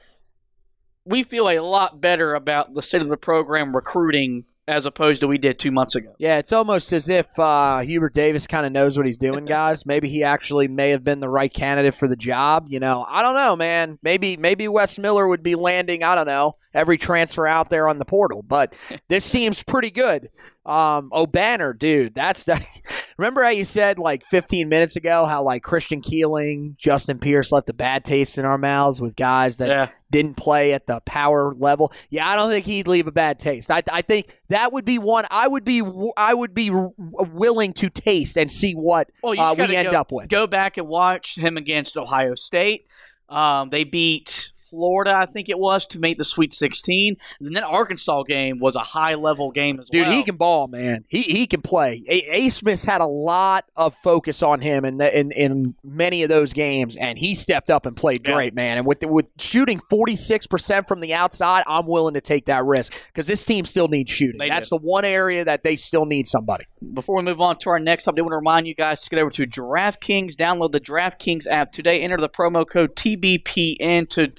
[1.04, 5.28] we feel a lot better about the state of the program recruiting as opposed to
[5.28, 6.14] we did two months ago.
[6.18, 9.86] Yeah, it's almost as if uh, Hubert Davis kind of knows what he's doing, guys.
[9.86, 12.68] Maybe he actually may have been the right candidate for the job.
[12.70, 14.00] You know, I don't know, man.
[14.04, 16.04] Maybe maybe Wes Miller would be landing.
[16.04, 20.30] I don't know every transfer out there on the portal, but this seems pretty good.
[20.66, 22.64] Um, Obanor, dude, that's the.
[23.18, 27.70] Remember how you said like 15 minutes ago how like Christian Keeling, Justin Pierce left
[27.70, 29.90] a bad taste in our mouths with guys that Yeah.
[30.12, 31.92] didn't play at the power level.
[32.10, 33.70] Yeah, I don't think he'd leave a bad taste.
[33.72, 35.84] I, I think that would be one I would be
[36.18, 40.12] I would be willing to taste and see what Well, uh, we end go, up
[40.12, 40.30] with.
[40.30, 42.86] Go back and watch him against Ohio State.
[43.30, 47.18] Um, they beat Florida, I think it was, to make the Sweet 16.
[47.40, 50.10] And then that Arkansas game was a high level game as Dude, well.
[50.10, 51.06] Dude, he can ball, man.
[51.08, 52.04] He he can play.
[52.08, 52.50] A, a.
[52.50, 56.54] Smith's had a lot of focus on him in, the, in in many of those
[56.54, 58.34] games, and he stepped up and played Yeah.
[58.34, 58.78] great, man.
[58.78, 62.46] And with the, with shooting forty six percent from the outside, I'm willing to take
[62.46, 64.38] that risk because this team still needs shooting.
[64.40, 64.78] They That's do.
[64.80, 66.66] the one area that they still need somebody.
[66.94, 69.10] Before we move on to our next update, I want to remind you guys to
[69.10, 74.32] get over to DraftKings, download the DraftKings app today, enter the promo code TBPN to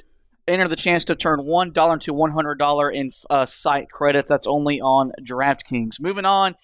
[0.49, 4.29] enter the chance to turn $1 into $100 in uh, site credits.
[4.29, 6.01] That's only on DraftKings.
[6.01, 6.55] Moving on.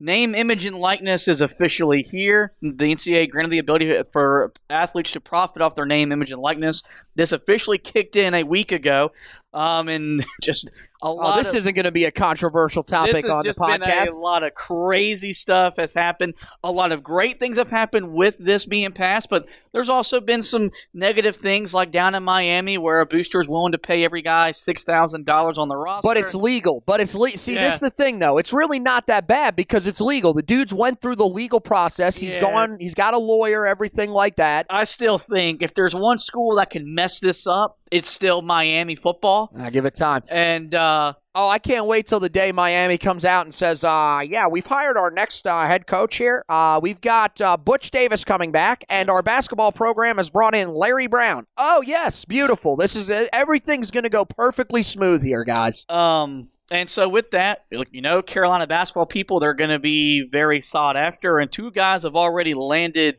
[0.00, 2.54] Name, image, and likeness is officially here.
[2.60, 6.82] The NCAA granted the ability for athletes to profit off their name, image, and likeness.
[7.14, 9.12] This officially kicked in a week ago,
[9.54, 10.70] um, and just
[11.02, 11.34] a lot.
[11.34, 14.08] Oh, this of, isn't going to be a controversial topic on the podcast.
[14.10, 16.34] a lot of crazy stuff has happened.
[16.62, 20.42] A lot of great things have happened with this being passed, but there's also been
[20.42, 24.22] some negative things, like down in Miami, where a booster is willing to pay every
[24.22, 26.06] guy six thousand dollars on the roster.
[26.06, 26.82] But it's legal.
[26.86, 27.54] But it's le- see.
[27.54, 27.64] Yeah.
[27.64, 28.38] This is the thing, though.
[28.38, 30.32] It's really not that bad because it's legal.
[30.34, 32.16] The dude's went through the legal process.
[32.16, 32.42] He's Yeah.
[32.42, 32.76] gone.
[32.80, 33.66] He's got a lawyer.
[33.66, 34.66] Everything like that.
[34.70, 38.96] I still think if there's one school that can mess this up, it's still Miami
[38.96, 39.52] football.
[39.56, 40.22] I give it time.
[40.28, 44.20] And uh, Oh, I can't wait till the day Miami comes out and says, uh,
[44.22, 46.44] yeah, we've hired our next uh, head coach here.
[46.46, 50.68] Uh, we've got uh, Butch Davis coming back, and our basketball program has brought in
[50.74, 51.46] Larry Brown.
[51.56, 52.76] Oh, yes, beautiful.
[52.76, 53.30] This is it.
[53.32, 55.86] Everything's going to go perfectly smooth here, guys.
[55.88, 60.60] Um, and so with that, you know, Carolina basketball people, they're going to be very
[60.60, 61.38] sought after.
[61.38, 63.16] And two guys have already landed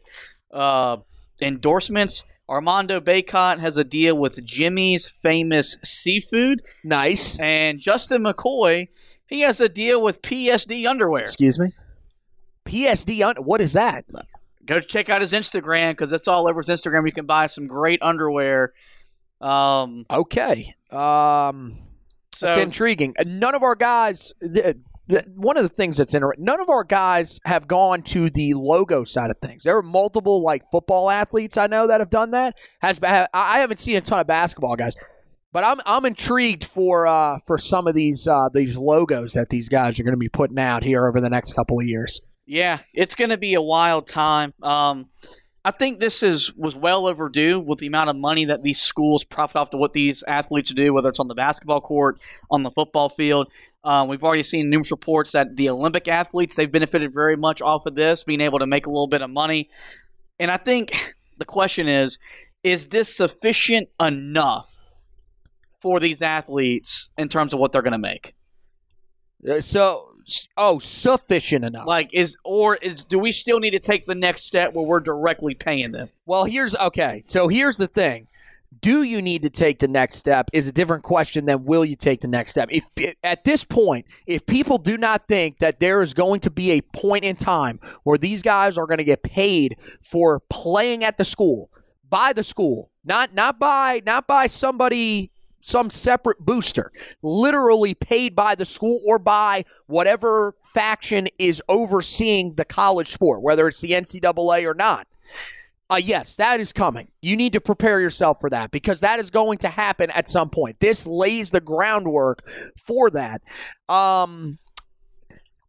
[0.51, 0.97] uh,
[1.41, 2.25] endorsements.
[2.54, 7.38] Armando Bacot has a deal with Jimmy's Famous Seafood, Nice.
[7.39, 8.89] and Justin McKoy,
[9.26, 11.24] he has a deal with PSD Underwear.
[11.24, 11.70] Excuse me?
[12.66, 14.06] PSD, un- what is that?
[14.66, 17.06] Go check out his Instagram because that's all over his Instagram.
[17.08, 18.72] You can buy some great underwear.
[19.42, 20.76] Um, Okay.
[20.92, 21.80] Um,
[22.36, 23.16] so That's intriguing.
[23.26, 24.32] None of our guys.
[24.42, 24.78] th-
[25.36, 29.04] One of the things that's interesting, none of our guys have gone to the logo
[29.04, 29.63] side of things.
[29.63, 32.58] There are multiple like football athletes I know that have done that.
[32.82, 34.96] Has I haven't seen a ton of basketball guys,
[35.52, 39.68] but I'm I'm intrigued for uh, for some of these uh, these logos that these
[39.70, 42.22] guys are going to be putting out here over the next couple of years.
[42.46, 44.54] Yeah, it's going to be a wild time.
[44.62, 45.10] Um,
[45.65, 49.23] I think this is was well overdue with the amount of money that these schools
[49.23, 52.19] profit off to what these athletes do, whether it's on the basketball court,
[52.52, 53.47] on the football field.
[53.86, 57.86] Um, we've already seen numerous reports that the Olympic athletes they've benefited very much off
[57.86, 59.69] of this, being able to make a little bit of money.
[60.38, 62.17] And I think the question is,
[62.63, 64.69] is this sufficient enough
[65.80, 68.36] for these athletes in terms of what they're going to make?
[69.47, 70.12] Uh, So,
[70.57, 71.88] oh, sufficient enough.
[71.88, 74.99] Like, is or is do we still need to take the next step where we're
[74.99, 76.09] directly paying them?
[76.25, 77.21] Well, here's okay.
[77.23, 78.27] So here's the thing.
[78.81, 81.95] Do you need to take the next step is a different question than will you
[81.95, 82.69] take the next step.
[82.71, 82.89] If
[83.23, 86.81] at this point, if people do not think that there is going to be a
[86.81, 91.25] point in time where these guys are going to get paid for playing at the
[91.25, 91.69] school,
[92.09, 95.31] by the school, not not by not by somebody
[95.63, 96.91] some separate booster,
[97.23, 103.67] literally paid by the school or by whatever faction is overseeing the college sport, whether
[103.67, 105.08] it's the NCAA or not.
[105.89, 107.08] Uh, yes, that is coming.
[107.21, 110.49] You need to prepare yourself for that because that is going to happen at some
[110.49, 110.80] point.
[110.80, 113.41] This lays the groundwork for that.
[113.89, 114.60] Um,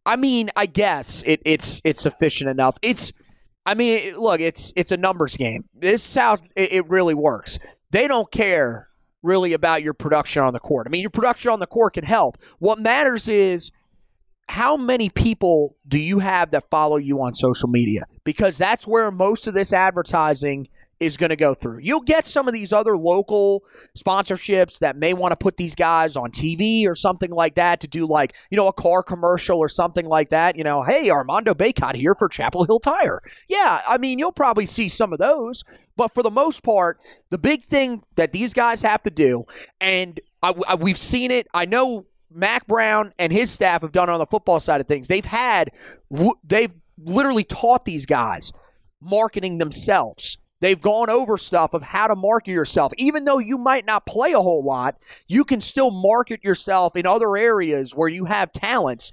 [0.05, 2.77] I mean, I guess it, it's it's sufficient enough.
[2.81, 3.11] It's,
[3.65, 5.65] I mean, look, it's it's a numbers game.
[5.73, 7.59] This is how it, it really works.
[7.91, 8.89] They don't care
[9.25, 10.87] really about your production on the court.
[10.87, 12.37] I mean, your production on the court can help.
[12.59, 13.71] What matters is
[14.47, 18.03] how many people do you have that follow you on social media?
[18.23, 20.67] Because that's where most of this advertising
[20.99, 21.79] is going to go through.
[21.81, 23.63] You'll get some of these other local
[23.97, 27.87] sponsorships that may want to put these guys on TV or something like that to
[27.87, 30.55] do like, you know, a car commercial or something like that.
[30.55, 33.21] You know, hey, Armando Bacot here for Chapel Hill Tire.
[33.49, 35.63] Yeah, I mean, you'll probably see some of those.
[35.97, 39.45] But for the most part, the big thing that these guys have to do,
[39.79, 44.09] and I, I- we've seen it, I know Mack Brown and his staff have done
[44.09, 45.07] on the football side of things.
[45.07, 45.71] They've had,
[46.43, 48.51] they've literally taught these guys
[49.01, 50.37] marketing themselves.
[50.65, 52.91] They've gone over stuff of how to market yourself.
[52.97, 54.97] Even though you might not play a whole lot,
[55.27, 59.11] you can still market yourself in other areas where you have talents.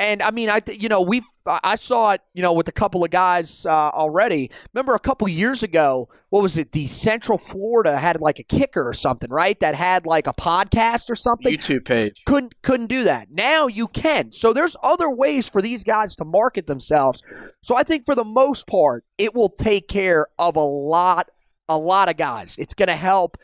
[0.00, 2.72] And I mean, I th- you know we I saw it you know with a
[2.72, 4.50] couple of guys uh, already.
[4.72, 6.72] Remember a couple years ago, what was it?
[6.72, 9.60] The Central Florida had like a kicker or something, right?
[9.60, 12.22] That had like a podcast or something YouTube page.
[12.24, 13.30] couldn't couldn't do that.
[13.30, 14.32] Now you can.
[14.32, 17.22] So there's other ways for these guys to market themselves.
[17.62, 21.28] So I think for the most part, it will take care of a lot
[21.68, 22.56] a lot of guys.
[22.58, 23.36] It's going to help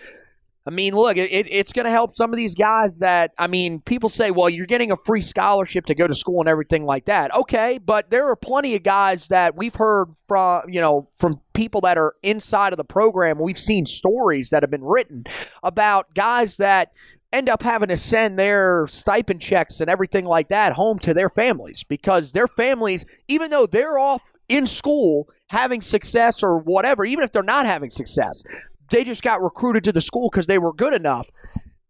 [0.67, 3.47] I mean, look, it, it, it's going to help some of these guys that, I
[3.47, 6.85] mean, people say, well, you're getting a free scholarship to go to school and everything
[6.85, 7.33] like that.
[7.35, 11.81] Okay, but there are plenty of guys that we've heard from, you know, from people
[11.83, 13.39] that are inside of the program.
[13.39, 15.25] We've seen stories that have been written
[15.63, 16.91] about guys that
[17.33, 21.29] end up having to send their stipend checks and everything like that home to their
[21.29, 27.23] families because their families, even though they're off in school having success or whatever, even
[27.25, 28.43] if they're not having success,
[28.91, 31.29] they just got recruited to the school because they were good enough.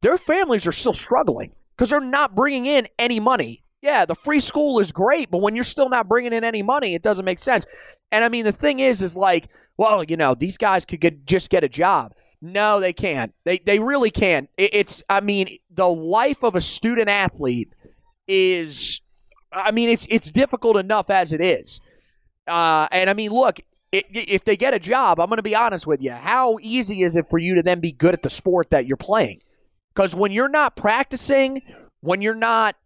[0.03, 3.63] Their families are still struggling because they're not bringing in any money.
[3.83, 6.95] Yeah, the free school is great, but when you're still not bringing in any money,
[6.95, 7.67] it doesn't make sense.
[8.11, 11.27] And I mean, the thing is, is like, well, you know, these guys could get
[11.27, 12.15] just get a job.
[12.41, 13.35] No, they can't.
[13.45, 14.49] They they really can't.
[14.57, 17.73] It, it's I mean, the life of a student athlete
[18.27, 19.01] is
[19.53, 21.81] I mean, it's it's difficult enough as it is.
[22.47, 23.61] Uh, and I mean, look,
[24.11, 26.13] if they get a job, I'm going to be honest with you.
[26.13, 28.97] How easy is it for you to then be good at the sport that you're
[28.97, 29.41] playing?
[29.95, 31.63] Because when you're not practicing,
[32.01, 32.77] when you're not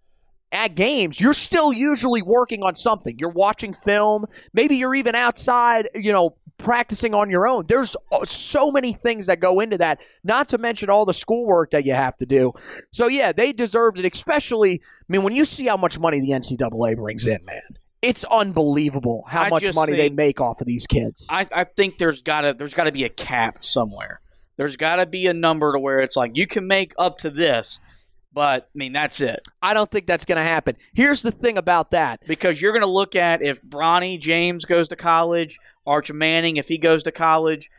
[0.52, 3.16] at games, you're still usually working on something.
[3.18, 4.26] You're watching film.
[4.52, 7.66] Maybe you're even outside, you know, practicing on your own.
[7.66, 11.70] There's uh, so many things that go into that, not to mention all the schoolwork
[11.70, 12.52] that you have to do.
[12.92, 16.30] So, yeah, they deserved it, especially, I mean, when you see how much money the
[16.30, 17.62] NCAA brings in, man.
[18.02, 21.26] It's unbelievable how I much money they make off of these kids.
[21.28, 24.20] I, I think there's gotta there's gotta be a cap somewhere.
[24.56, 27.78] There's gotta be a number to where it's like you can make up to this,
[28.32, 29.40] but I mean that's it.
[29.60, 30.76] I don't think that's going to happen.
[30.94, 32.20] Here's the thing about that.
[32.26, 36.78] Because you're gonna look at if Bronny James goes to college, Arch Manning if he
[36.78, 37.70] goes to college,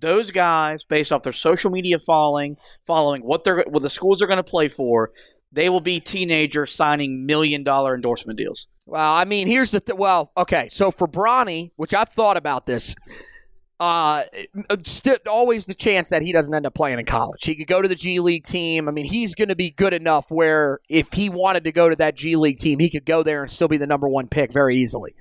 [0.00, 4.26] those guys based off their social media following, following what they're what the schools are
[4.26, 5.12] gonna play for,
[5.56, 8.68] they will be teenagers signing million dollar endorsement deals.
[8.84, 10.68] Well, I mean, here's the th- well, okay.
[10.70, 12.94] So for Bronny, which I've thought about this,
[13.80, 14.24] uh,
[14.84, 17.42] st- always the chance that he doesn't end up playing in college.
[17.42, 18.86] He could go to the G League team.
[18.86, 21.96] I mean, he's going to be good enough where if he wanted to go to
[21.96, 24.52] that G League team, he could go there and still be the number one pick
[24.52, 25.14] very easily.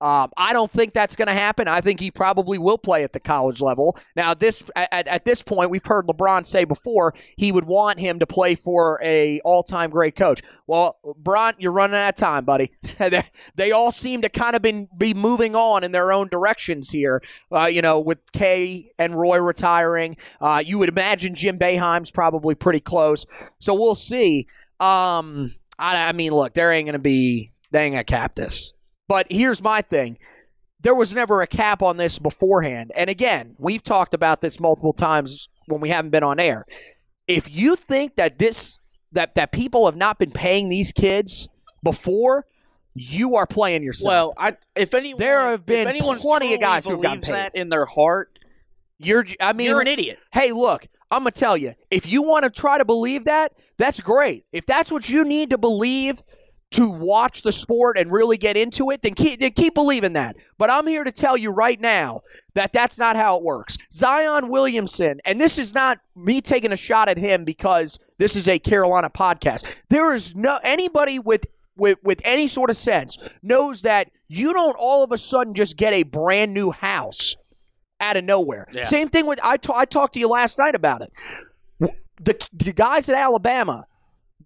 [0.00, 1.68] Um, I don't think that's going to happen.
[1.68, 3.98] I think he probably will play at the college level.
[4.16, 8.18] Now, this at, at this point, we've heard LeBron say before he would want him
[8.20, 10.40] to play for a all-time great coach.
[10.66, 12.72] Well, Bron, you're running out of time, buddy.
[13.56, 17.22] they, all seem to kind of been be moving on in their own directions here.
[17.52, 22.54] Uh, you know, with Kay and Roy retiring, uh, you would imagine Jim Boeheim's probably
[22.54, 23.26] pretty close.
[23.58, 24.46] So we'll see.
[24.78, 28.72] Um, I, I mean, look, there ain't going to be they ain't to cap this.
[29.10, 30.18] But here's my thing.
[30.82, 32.92] There was never a cap on this beforehand.
[32.94, 36.64] And again, we've talked about this multiple times when we haven't been on air.
[37.26, 38.78] If you think that this
[39.10, 41.48] that that people have not been paying these kids
[41.82, 42.46] before,
[42.94, 44.08] you are playing yourself.
[44.08, 47.34] Well, I if anyone There have been plenty of guys who've gotten paid.
[47.34, 48.38] that in their heart,
[48.98, 50.20] you're I mean you're an idiot.
[50.30, 51.74] Hey, look, I'm to tell you.
[51.90, 54.44] If you want to try to believe that, that's great.
[54.52, 56.22] If that's what you need to believe
[56.72, 60.36] to watch the sport and really get into it, then keep, then keep believing that.
[60.56, 62.22] But I'm here to tell you right now
[62.54, 63.76] that that's not how it works.
[63.92, 68.46] Zion Williamson, and this is not me taking a shot at him because this is
[68.46, 69.66] a Carolina podcast.
[69.88, 74.76] There is no anybody with with with any sort of sense knows that you don't
[74.78, 77.34] all of a sudden just get a brand new house
[78.00, 78.68] out of nowhere.
[78.72, 78.84] Yeah.
[78.84, 81.12] Same thing with I ta- I talked to you last night about it.
[82.22, 83.86] The, the guys at Alabama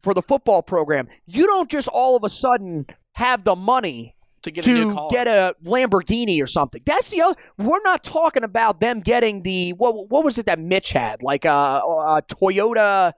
[0.05, 4.51] for the football program, you don't just all of a sudden have the money To
[4.51, 5.09] get a new to car.
[5.11, 6.83] get a Lamborghini or something.
[6.85, 7.37] That's the other.
[7.59, 10.11] We're not talking about them getting the what?
[10.11, 11.23] What was it that Mitch had?
[11.23, 13.15] Like a, a Toyota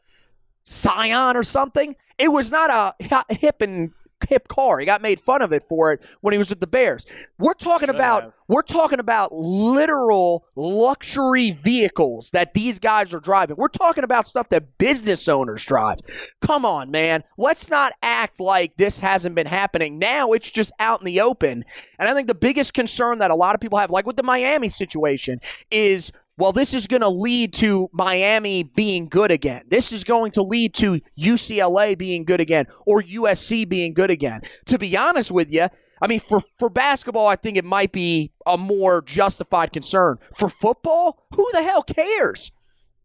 [0.65, 1.97] Scion or something.
[2.19, 3.93] It was not a hip and
[4.29, 4.79] hip car.
[4.79, 7.07] He got made fun of it for it when he was with the Bears.
[7.39, 8.33] We're talking Should about have.
[8.49, 13.57] we're talking about literal luxury vehicles that these guys are driving.
[13.57, 15.99] We're talking about stuff that business owners drive.
[16.41, 17.25] Come on, man.
[17.37, 19.99] Let's not act like this hasn't been happening.
[19.99, 21.65] Now it's just out in the open.
[21.99, 24.23] And I think the biggest concern that a lot of people have, like with the
[24.23, 29.63] Miami situation, is well, this is going to lead to Miami being good again.
[29.69, 34.43] This is going to lead to UCLA being good again or USC being good again.
[34.67, 35.69] To be honest with you,
[36.03, 40.19] I mean, for, for basketball, I think it might be a more justified concern.
[40.35, 42.53] For football, who the hell cares?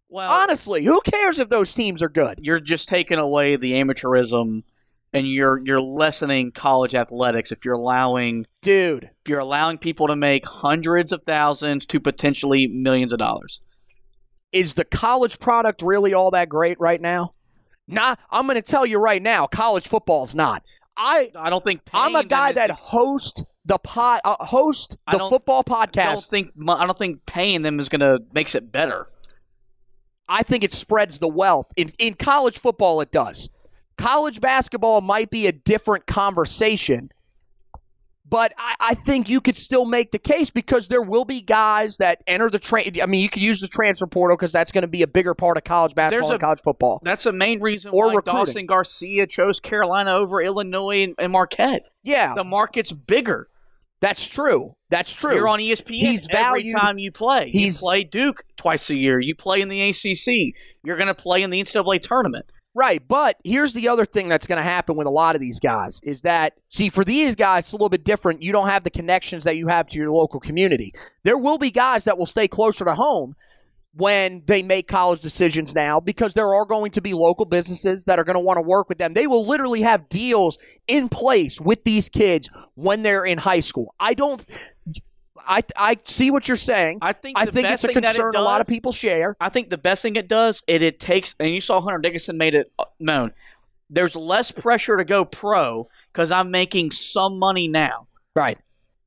[0.09, 2.39] well, Honestly, who cares if those teams are good?
[2.41, 4.63] you're just taking away the amateurism
[5.13, 10.15] and you're you're lessening college athletics if you're allowing Dude, if you're allowing people to
[10.15, 13.61] make hundreds of thousands to potentially millions of dollars.
[14.51, 17.33] is the college product really all that great right now?
[17.87, 20.63] Nah, I'm going to tell you right now, college football's not.
[20.95, 25.63] I I don't think I'm a guy that host the pod, uh, host the football
[25.67, 26.29] I don't podcast.
[26.29, 29.07] think I don't think paying them is gonna makes it better.
[30.27, 31.67] I think it spreads the wealth.
[31.75, 33.49] In in college football, it does.
[34.01, 37.09] College basketball might be a different conversation,
[38.27, 41.97] but I, I think you could still make the case because there will be guys
[41.97, 42.99] that enter the train.
[43.01, 45.33] I mean, you could use the transfer portal because that's going to be a bigger
[45.33, 46.99] part of college basketball There's and a- college football.
[47.03, 48.33] That's the main reason Or why recruiting.
[48.39, 51.83] Dawson Garcia chose Carolina over Illinois and, and Marquette.
[52.03, 53.49] Yeah, The market's bigger.
[53.99, 54.73] that's true.
[54.89, 55.35] That's true.
[55.35, 57.51] You're on ESPN He's every valued- time you play.
[57.53, 59.19] you play Duke twice a year.
[59.19, 60.55] You play in the ACC.
[60.83, 62.45] You're going to play in the NCAA tournament.
[62.73, 65.59] Right, but here's the other thing that's going to happen with a lot of these
[65.59, 68.41] guys is that see for these guys it's a little bit different.
[68.41, 70.93] You don't have the connections that you have to your local community.
[71.23, 73.35] There will be guys that will stay closer to home
[73.93, 78.19] when they make college decisions now because there are going to be local businesses that
[78.19, 79.13] are going to want to work with them.
[79.13, 80.57] They will literally have deals
[80.87, 83.93] in place with these kids when they're in high school.
[83.99, 84.45] I don't
[85.47, 86.99] I I see what you're saying.
[87.01, 89.35] I think I think it's a thing that it concern a lot of people share.
[89.39, 92.37] I think the best thing it does, it it takes, and you saw Hunter Dickinson
[92.37, 93.31] made it uh, known.
[93.89, 98.57] There's less pressure to go pro because I'm making some money now, Right.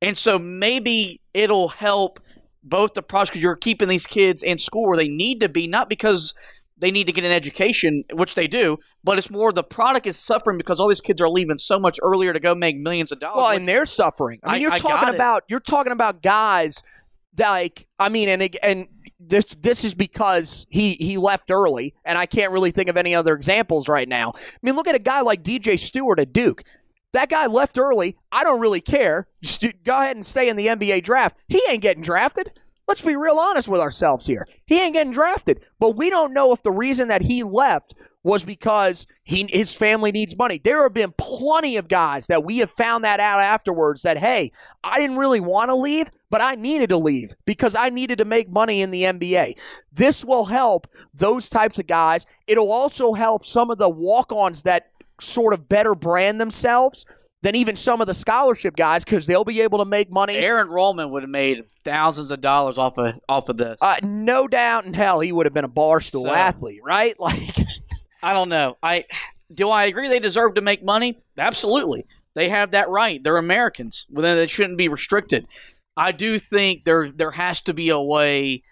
[0.01, 2.19] and so maybe it'll help
[2.63, 5.67] both the pros because you're keeping these kids in school where they need to be,
[5.67, 6.33] not because
[6.77, 10.17] they need to get an education, which they do, but it's more the product is
[10.17, 13.19] suffering because all these kids are leaving so much earlier to go make millions of
[13.19, 13.37] dollars.
[13.37, 14.39] Well, and they're suffering.
[14.43, 15.15] I mean, you're I talking got it.
[15.15, 16.83] about you're talking about guys
[17.35, 18.87] that like I mean, and and
[19.19, 23.15] this this is because he he left early, and I can't really think of any
[23.15, 24.33] other examples right now.
[24.35, 26.63] I mean, look at a guy like DJ Steward at Duke.
[27.13, 28.17] That guy left early.
[28.33, 29.27] I don't really care.
[29.41, 31.37] Just go ahead and stay in the NBA draft.
[31.47, 32.59] He ain't getting drafted.
[32.87, 34.47] Let's be real honest with ourselves here.
[34.65, 35.61] He ain't getting drafted.
[35.79, 40.11] But we don't know if the reason that he left was because he his family
[40.11, 40.59] needs money.
[40.63, 44.51] There have been plenty of guys that we have found that out afterwards that hey,
[44.83, 48.25] I didn't really want to leave, but I needed to leave because I needed to
[48.25, 49.57] make money in the NBA.
[49.93, 52.25] This will help those types of guys.
[52.47, 54.89] It'll also help some of the walk-ons that
[55.21, 57.05] sort of better brand themselves
[57.45, 60.35] than even some of the scholarship guys because they'll be able to make money.
[60.35, 63.77] Aaron Rohlman would have made thousands of dollars off of off of this.
[63.81, 67.15] Uh, no doubt in hell, he would have been a barstool So- athlete, right?
[67.25, 67.55] Like,
[68.23, 68.77] I don't know.
[68.81, 69.05] I
[69.53, 71.19] do I agree they deserve to make money?
[71.37, 72.07] Absolutely.
[72.33, 73.23] They have that right.
[73.23, 74.07] They're Americans.
[74.09, 75.47] Well, then it shouldn't be restricted.
[75.95, 78.63] I do think there there has to be a way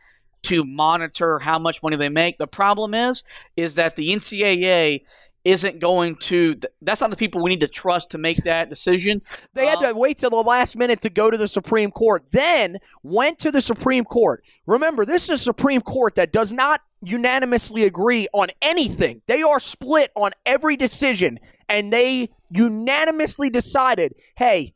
[0.44, 2.40] to monitor how much money they make.
[2.40, 3.24] The problem is
[3.56, 5.02] is that the NCAA
[5.46, 9.22] isn't going to that's not the people we need to trust to make that decision.
[9.54, 12.24] They had Um, to wait till the last minute to go to the Supreme Court,
[12.32, 14.44] then went to the Supreme Court.
[14.66, 19.22] Remember, this is a Supreme Court that does not unanimously agree on anything.
[19.28, 24.74] They are split on every decision, and they unanimously decided hey,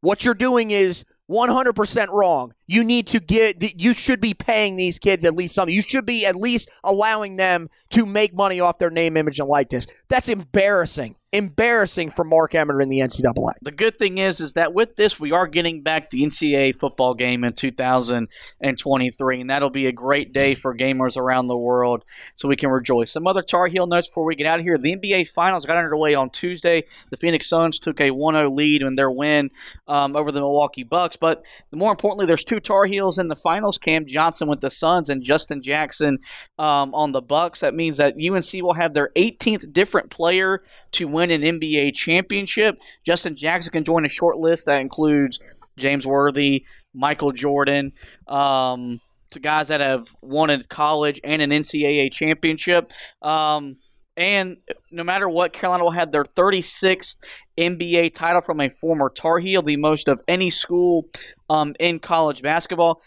[0.00, 2.52] what you're doing is 100% wrong.
[2.66, 5.74] You need to get, you should be paying these kids at least something.
[5.74, 9.48] You should be at least allowing them to make money off their name, image, and
[9.48, 9.86] likeness.
[10.08, 11.16] That's embarrassing.
[11.32, 13.52] Embarrassing for Mark Emmert in the NCAA.
[13.60, 17.14] The good thing is, is that with this, we are getting back the NCAA football
[17.14, 22.04] game in 2023, and that'll be a great day for gamers around the world,
[22.36, 23.12] so we can rejoice.
[23.12, 25.76] Some other Tar Heel notes before we get out of here: the NBA Finals got
[25.76, 26.84] underway on Tuesday.
[27.10, 29.50] The Phoenix Suns took a 1-0 lead in their win
[29.88, 33.78] um, over the Milwaukee Bucks, but more importantly, there's two Tar Heels in the finals.
[33.78, 36.18] Cam Johnson with the Suns and Justin Jackson
[36.58, 37.60] um, on the Bucks.
[37.60, 42.78] That means that UNC will have their 18th different player to win an NBA championship.
[43.04, 45.38] Justin Jackson can join a short list that includes
[45.78, 47.92] James Worthy, Michael Jordan,
[48.28, 49.00] um,
[49.30, 52.92] to guys that have won in college and an NCAA championship.
[53.22, 53.76] Um,
[54.16, 54.56] and
[54.90, 57.16] no matter what, Carolina will have their 36th
[57.58, 61.08] NBA title from a former Tar Heel, the most of any school
[61.50, 63.02] um, in college basketball.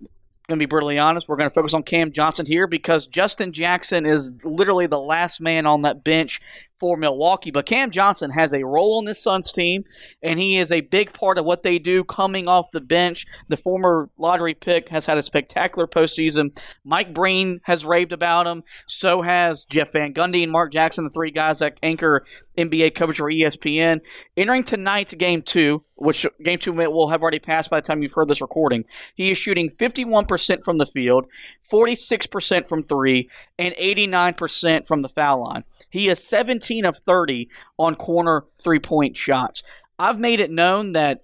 [0.00, 0.08] I'm
[0.48, 3.52] Going to be brutally honest, we're going to focus on Cam Johnson here because Justin
[3.52, 6.40] Jackson is literally the last man on that bench
[6.80, 7.50] for Milwaukee.
[7.50, 9.84] But Cam Johnson has a role on this Suns team,
[10.22, 13.26] and he is a big part of what they do coming off the bench.
[13.48, 16.58] The former lottery pick has had a spectacular postseason.
[16.82, 18.64] Mike Breen has raved about him.
[18.86, 22.24] So has Jeff Van Gundy and Mark Jackson, the three guys that anchor
[22.56, 24.00] NBA coverage for ESPN.
[24.36, 28.14] Entering tonight's game two, which game two will have already passed by the time you've
[28.14, 31.26] heard this recording, he is shooting 51% from the field,
[31.70, 33.28] 46% from three,
[33.58, 35.64] and 89% from the foul line.
[35.90, 37.48] He is 17 of 30
[37.78, 39.62] on corner three point shots.
[39.98, 41.20] I've made it known that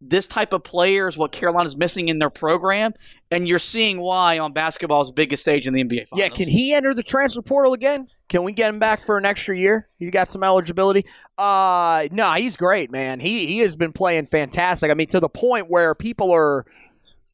[0.00, 2.92] this type of player is what Carolina's missing in their program,
[3.30, 6.20] and you're seeing why on basketball's biggest stage in the NBA Finals.
[6.20, 8.08] Yeah, can he enter the transfer portal again?
[8.28, 9.88] Can we get him back for an extra year?
[9.98, 11.06] He got some eligibility.
[11.38, 13.20] Uh no, he's great, man.
[13.20, 14.90] He he has been playing fantastic.
[14.90, 16.66] I mean, to the point where people are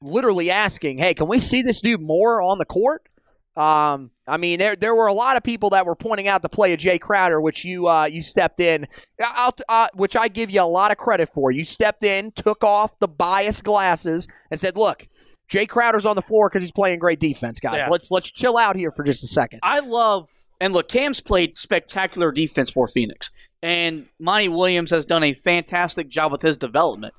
[0.01, 3.09] literally asking, "Hey, can we see this dude more on the court?"
[3.57, 6.49] Um, I mean, there there were a lot of people that were pointing out the
[6.49, 8.87] play of Jae Crowder, which you uh, you stepped in,
[9.20, 11.51] I'll, uh, which I give you a lot of credit for.
[11.51, 15.09] You stepped in, took off the biased glasses, and said, "Look,
[15.51, 17.79] Jae Crowder's on the floor because he's playing great defense, guys.
[17.79, 17.89] Yeah.
[17.89, 19.61] Let's let's chill out here for just a second.
[19.62, 20.29] I love
[20.62, 26.09] and look, Cam's played spectacular defense for Phoenix, and Monty Williams has done a fantastic
[26.09, 27.14] job with his development.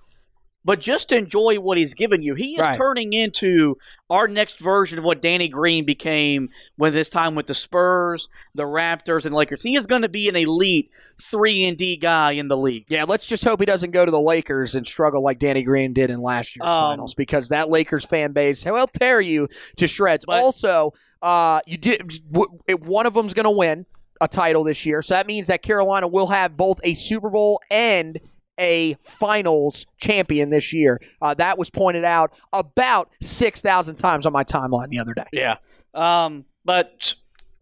[0.66, 2.36] But just enjoy what he's given you.
[2.36, 2.78] He is Right.
[2.78, 3.76] turning into
[4.10, 8.64] our next version of what Danny Green became when his time with the Spurs, the
[8.64, 9.62] Raptors, and Lakers.
[9.62, 10.90] He is going to be an elite
[11.22, 12.86] three and D guy in the league.
[12.88, 15.92] Yeah, let's just hope he doesn't go to the Lakers and struggle like Danny Green
[15.94, 19.88] did in last year's Um, finals because that Lakers fan base will tear you to
[19.88, 20.26] shreds.
[20.26, 23.86] But- also, uh, you did one of them's going to win
[24.22, 27.60] a title this year, so that means that Carolina will have both a Super Bowl
[27.70, 28.20] and
[28.60, 31.02] a finals champion this year.
[31.22, 35.26] Uh, that was pointed out about 6,000 times on my timeline the other day.
[35.32, 35.56] Yeah.
[35.94, 37.16] Um, but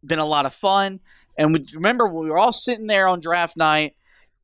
[0.03, 0.99] been a lot of fun.
[1.37, 3.95] And we, remember, we were all sitting there on draft night.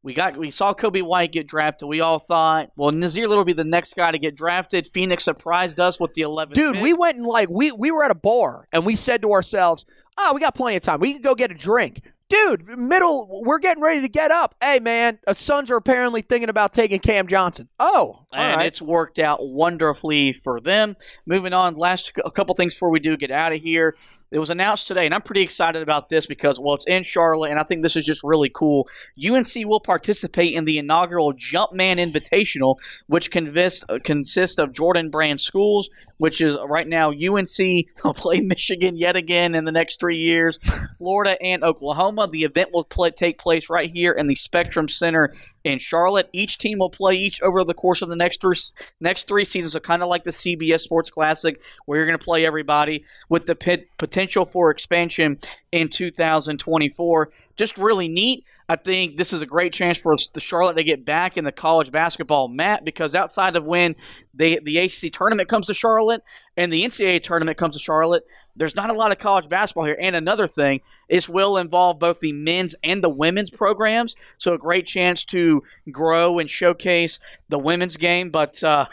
[0.04, 1.89] We got we saw Coby White get drafted.
[1.89, 4.88] We all thought, well, Nassir Little will be the next guy to get drafted.
[4.88, 6.54] Phoenix surprised us with the 11th.
[6.54, 6.84] Dude, pick.
[6.84, 9.86] we went and like we we were at a bar and we said to ourselves,
[10.18, 11.02] "Oh, we got plenty of time.
[11.02, 14.53] We can go get a drink." Dude, middle, we're getting ready to get up.
[14.61, 17.69] Hey, man, uh, the Suns are apparently thinking about taking Cam Johnson.
[17.80, 18.65] Oh, and right.
[18.65, 20.97] it's worked out wonderfully for them.
[21.25, 23.95] Moving on, last a couple things before we do get out of here.
[24.30, 27.49] It was announced today, and I'm pretty excited about this because, well, it's in Charlotte,
[27.51, 28.89] and I think this is just really cool.
[29.17, 32.75] UNC will participate in the inaugural Jumpman Invitational,
[33.07, 37.57] which consists uh, consists of Jordan Brand schools, which is right now UNC
[38.03, 40.59] will play Michigan yet again in the next three years,
[40.97, 42.28] Florida and Oklahoma.
[42.28, 45.34] The event will play, take place right here in the Spectrum Center
[45.68, 46.30] in Charlotte.
[46.34, 48.55] Each team will play each over the course of the next three,
[48.99, 52.24] next three seasons, so kind of like the CBS Sports Classic, where you're going to
[52.24, 55.39] play everybody with the pit, potential for expansion
[55.72, 57.30] in 2024.
[57.55, 58.45] Just really neat.
[58.70, 61.53] I think this is a great chance for the Charlotte to get back in the
[61.53, 63.95] college basketball map because outside of when
[64.34, 66.22] they, the ACC tournament comes to Charlotte
[66.57, 68.26] and the NCAA tournament comes to Charlotte,
[68.58, 69.97] there's not a lot of college basketball here.
[69.99, 74.16] And another thing, this will involve both the men's and the women's programs.
[74.38, 78.30] So a great chance to grow and showcase the women's game.
[78.30, 78.88] But uh,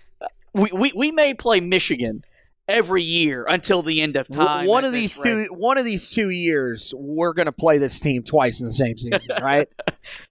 [0.54, 2.24] we, we, we may play Michigan
[2.70, 4.66] every year until the end of time.
[4.66, 8.60] one of these two, one of these two years, we're gonna play this team twice
[8.60, 9.68] in the same season, right?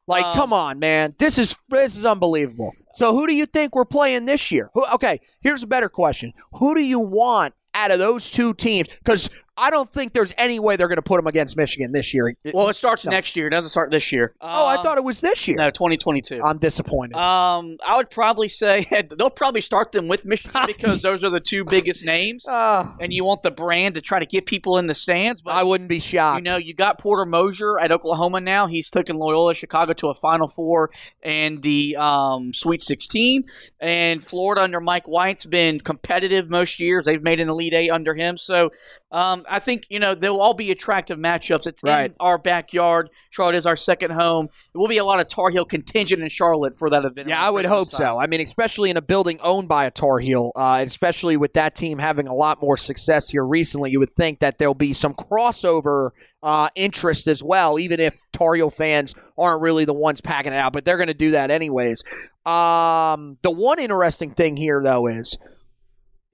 [0.07, 2.71] like, Um, come on, man, this is this is unbelievable.
[2.93, 4.69] So, who do you think we're playing this year?
[4.73, 8.87] Who, okay, here's a better question: Who do you want out of those two teams?
[8.99, 9.29] Because
[9.59, 12.33] I don't think there's any way they're gonna put them against Michigan this year.
[12.53, 13.11] Well, it starts No.
[13.11, 13.47] next year.
[13.47, 14.33] It doesn't start this year.
[14.41, 15.57] oh, I Um, thought it was this year.
[15.57, 16.41] no 2022.
[16.43, 17.15] I'm disappointed.
[17.17, 18.85] Um, I would probably say
[19.17, 23.11] they'll probably start them with Michigan because those are the two biggest names, Uh, and
[23.11, 25.41] you want the brand to try to get people in the stands.
[25.41, 26.37] But I wouldn't be shocked.
[26.37, 28.67] you know, you got Porter Moser at Oklahoma now.
[28.67, 30.91] He's taken Loyola Chicago to a Final Four
[31.21, 33.43] and the um, Sweet 16.
[33.79, 37.05] And Florida under Mike White's been competitive most years.
[37.05, 38.37] They've made an Elite Eight under him.
[38.37, 38.69] So
[39.11, 41.67] um, I think you know they'll all be attractive matchups.
[41.67, 42.11] It's Right.
[42.11, 43.09] in our backyard.
[43.29, 44.47] Charlotte is our second home.
[44.73, 47.27] There will be a lot of Tar Heel contingent in Charlotte for that event.
[47.29, 47.99] Yeah, I would hope time.
[47.99, 48.19] so.
[48.19, 51.75] I mean, especially in a building owned by a Tar Heel, uh, especially with that
[51.75, 55.13] team having a lot more success here recently, you would think that there'll be some
[55.13, 60.53] crossover uh, interest as well, even if Tar Heel fans aren't really the ones packing
[60.53, 62.03] it out, but they're going to do that anyways.
[62.45, 65.37] Um, the one interesting thing here, though, is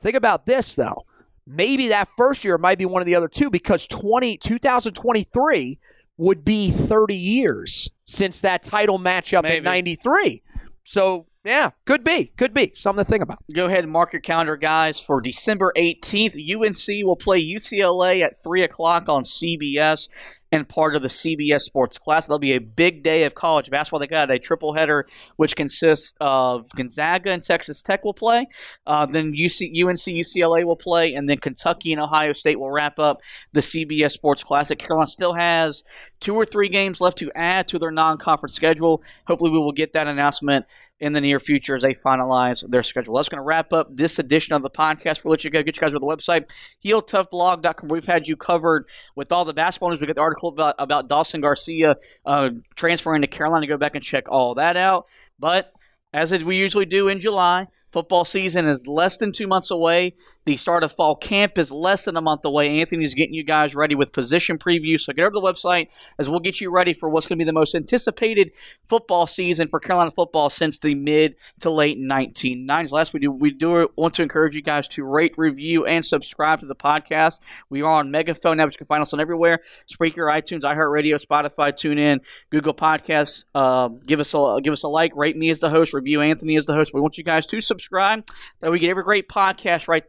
[0.02, 1.06] think about this, though.
[1.48, 5.80] Maybe that first year might be one of the other two because 20, 2023
[6.18, 10.42] would be 30 years since that title matchup in 93.
[10.84, 12.32] So, yeah, could be.
[12.38, 12.72] Could be.
[12.74, 13.44] Something to think about.
[13.54, 16.36] Go ahead and mark your calendar, guys, for December 18th.
[16.36, 20.10] UNC will play UCLA at 3 o'clock on CBS
[20.56, 22.28] and part of the CBS Sports Class.
[22.28, 24.00] That'll be a big day of college basketball.
[24.00, 28.48] They got a triple header, which consists of Gonzaga and Texas Tech will play.
[28.88, 33.00] Uh, then UC, UNC, UCLA will play, and then Kentucky and Ohio State will wrap
[33.00, 33.20] up
[33.52, 34.80] the CBS Sports Classic.
[34.80, 35.84] Carolina still has
[36.22, 39.04] two or three games left to add to their non-conference schedule.
[39.28, 40.66] Hopefully, we will get that announcement
[41.00, 43.16] in the near future as they finalize their schedule.
[43.16, 45.24] That's going to wrap up this edition of the podcast.
[45.24, 45.62] We'll let you go.
[45.62, 47.90] Get you guys to the website, heeltoughblog.com.
[47.90, 50.02] We've had you covered with all the basketball news.
[50.02, 53.68] We got the article about, about Dawson Garcia uh, transferring to Carolina.
[53.68, 55.08] Go back and check all that out.
[55.38, 55.72] But
[56.14, 60.16] as we usually do in July, Football season is less than two months away.
[60.46, 62.80] The start of fall camp is less than a month away.
[62.80, 65.02] Anthony's getting you guys ready with position previews.
[65.02, 65.88] So get over to the website
[66.20, 68.52] as we'll get you ready for what's going to be the most anticipated
[68.88, 72.92] football season for Carolina football since the mid to late 1990s.
[72.92, 76.60] Last we do we do want to encourage you guys to rate, review, and subscribe
[76.60, 77.40] to the podcast.
[77.70, 81.16] We are on Megaphone now, but you can find us on everywhere: Spreaker, iTunes, iHeartRadio,
[81.26, 82.20] Spotify, TuneIn,
[82.52, 83.46] Google Podcasts.
[83.56, 86.56] Um, give us a give us a like, rate me as the host, review Anthony
[86.56, 86.94] as the host.
[86.94, 88.28] We want you guys to subscribe.
[88.60, 90.08] That we get every great podcast right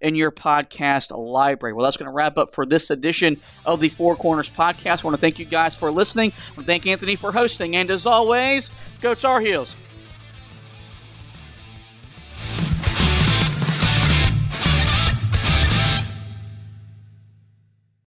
[0.00, 1.72] in your podcast library.
[1.72, 5.04] Well, that's going to wrap up for this edition of the Four Corners podcast.
[5.04, 6.32] I want to thank you guys for listening.
[6.32, 7.76] I want to thank Anthony for hosting.
[7.76, 8.70] And as always,
[9.00, 9.74] go Tar Heels.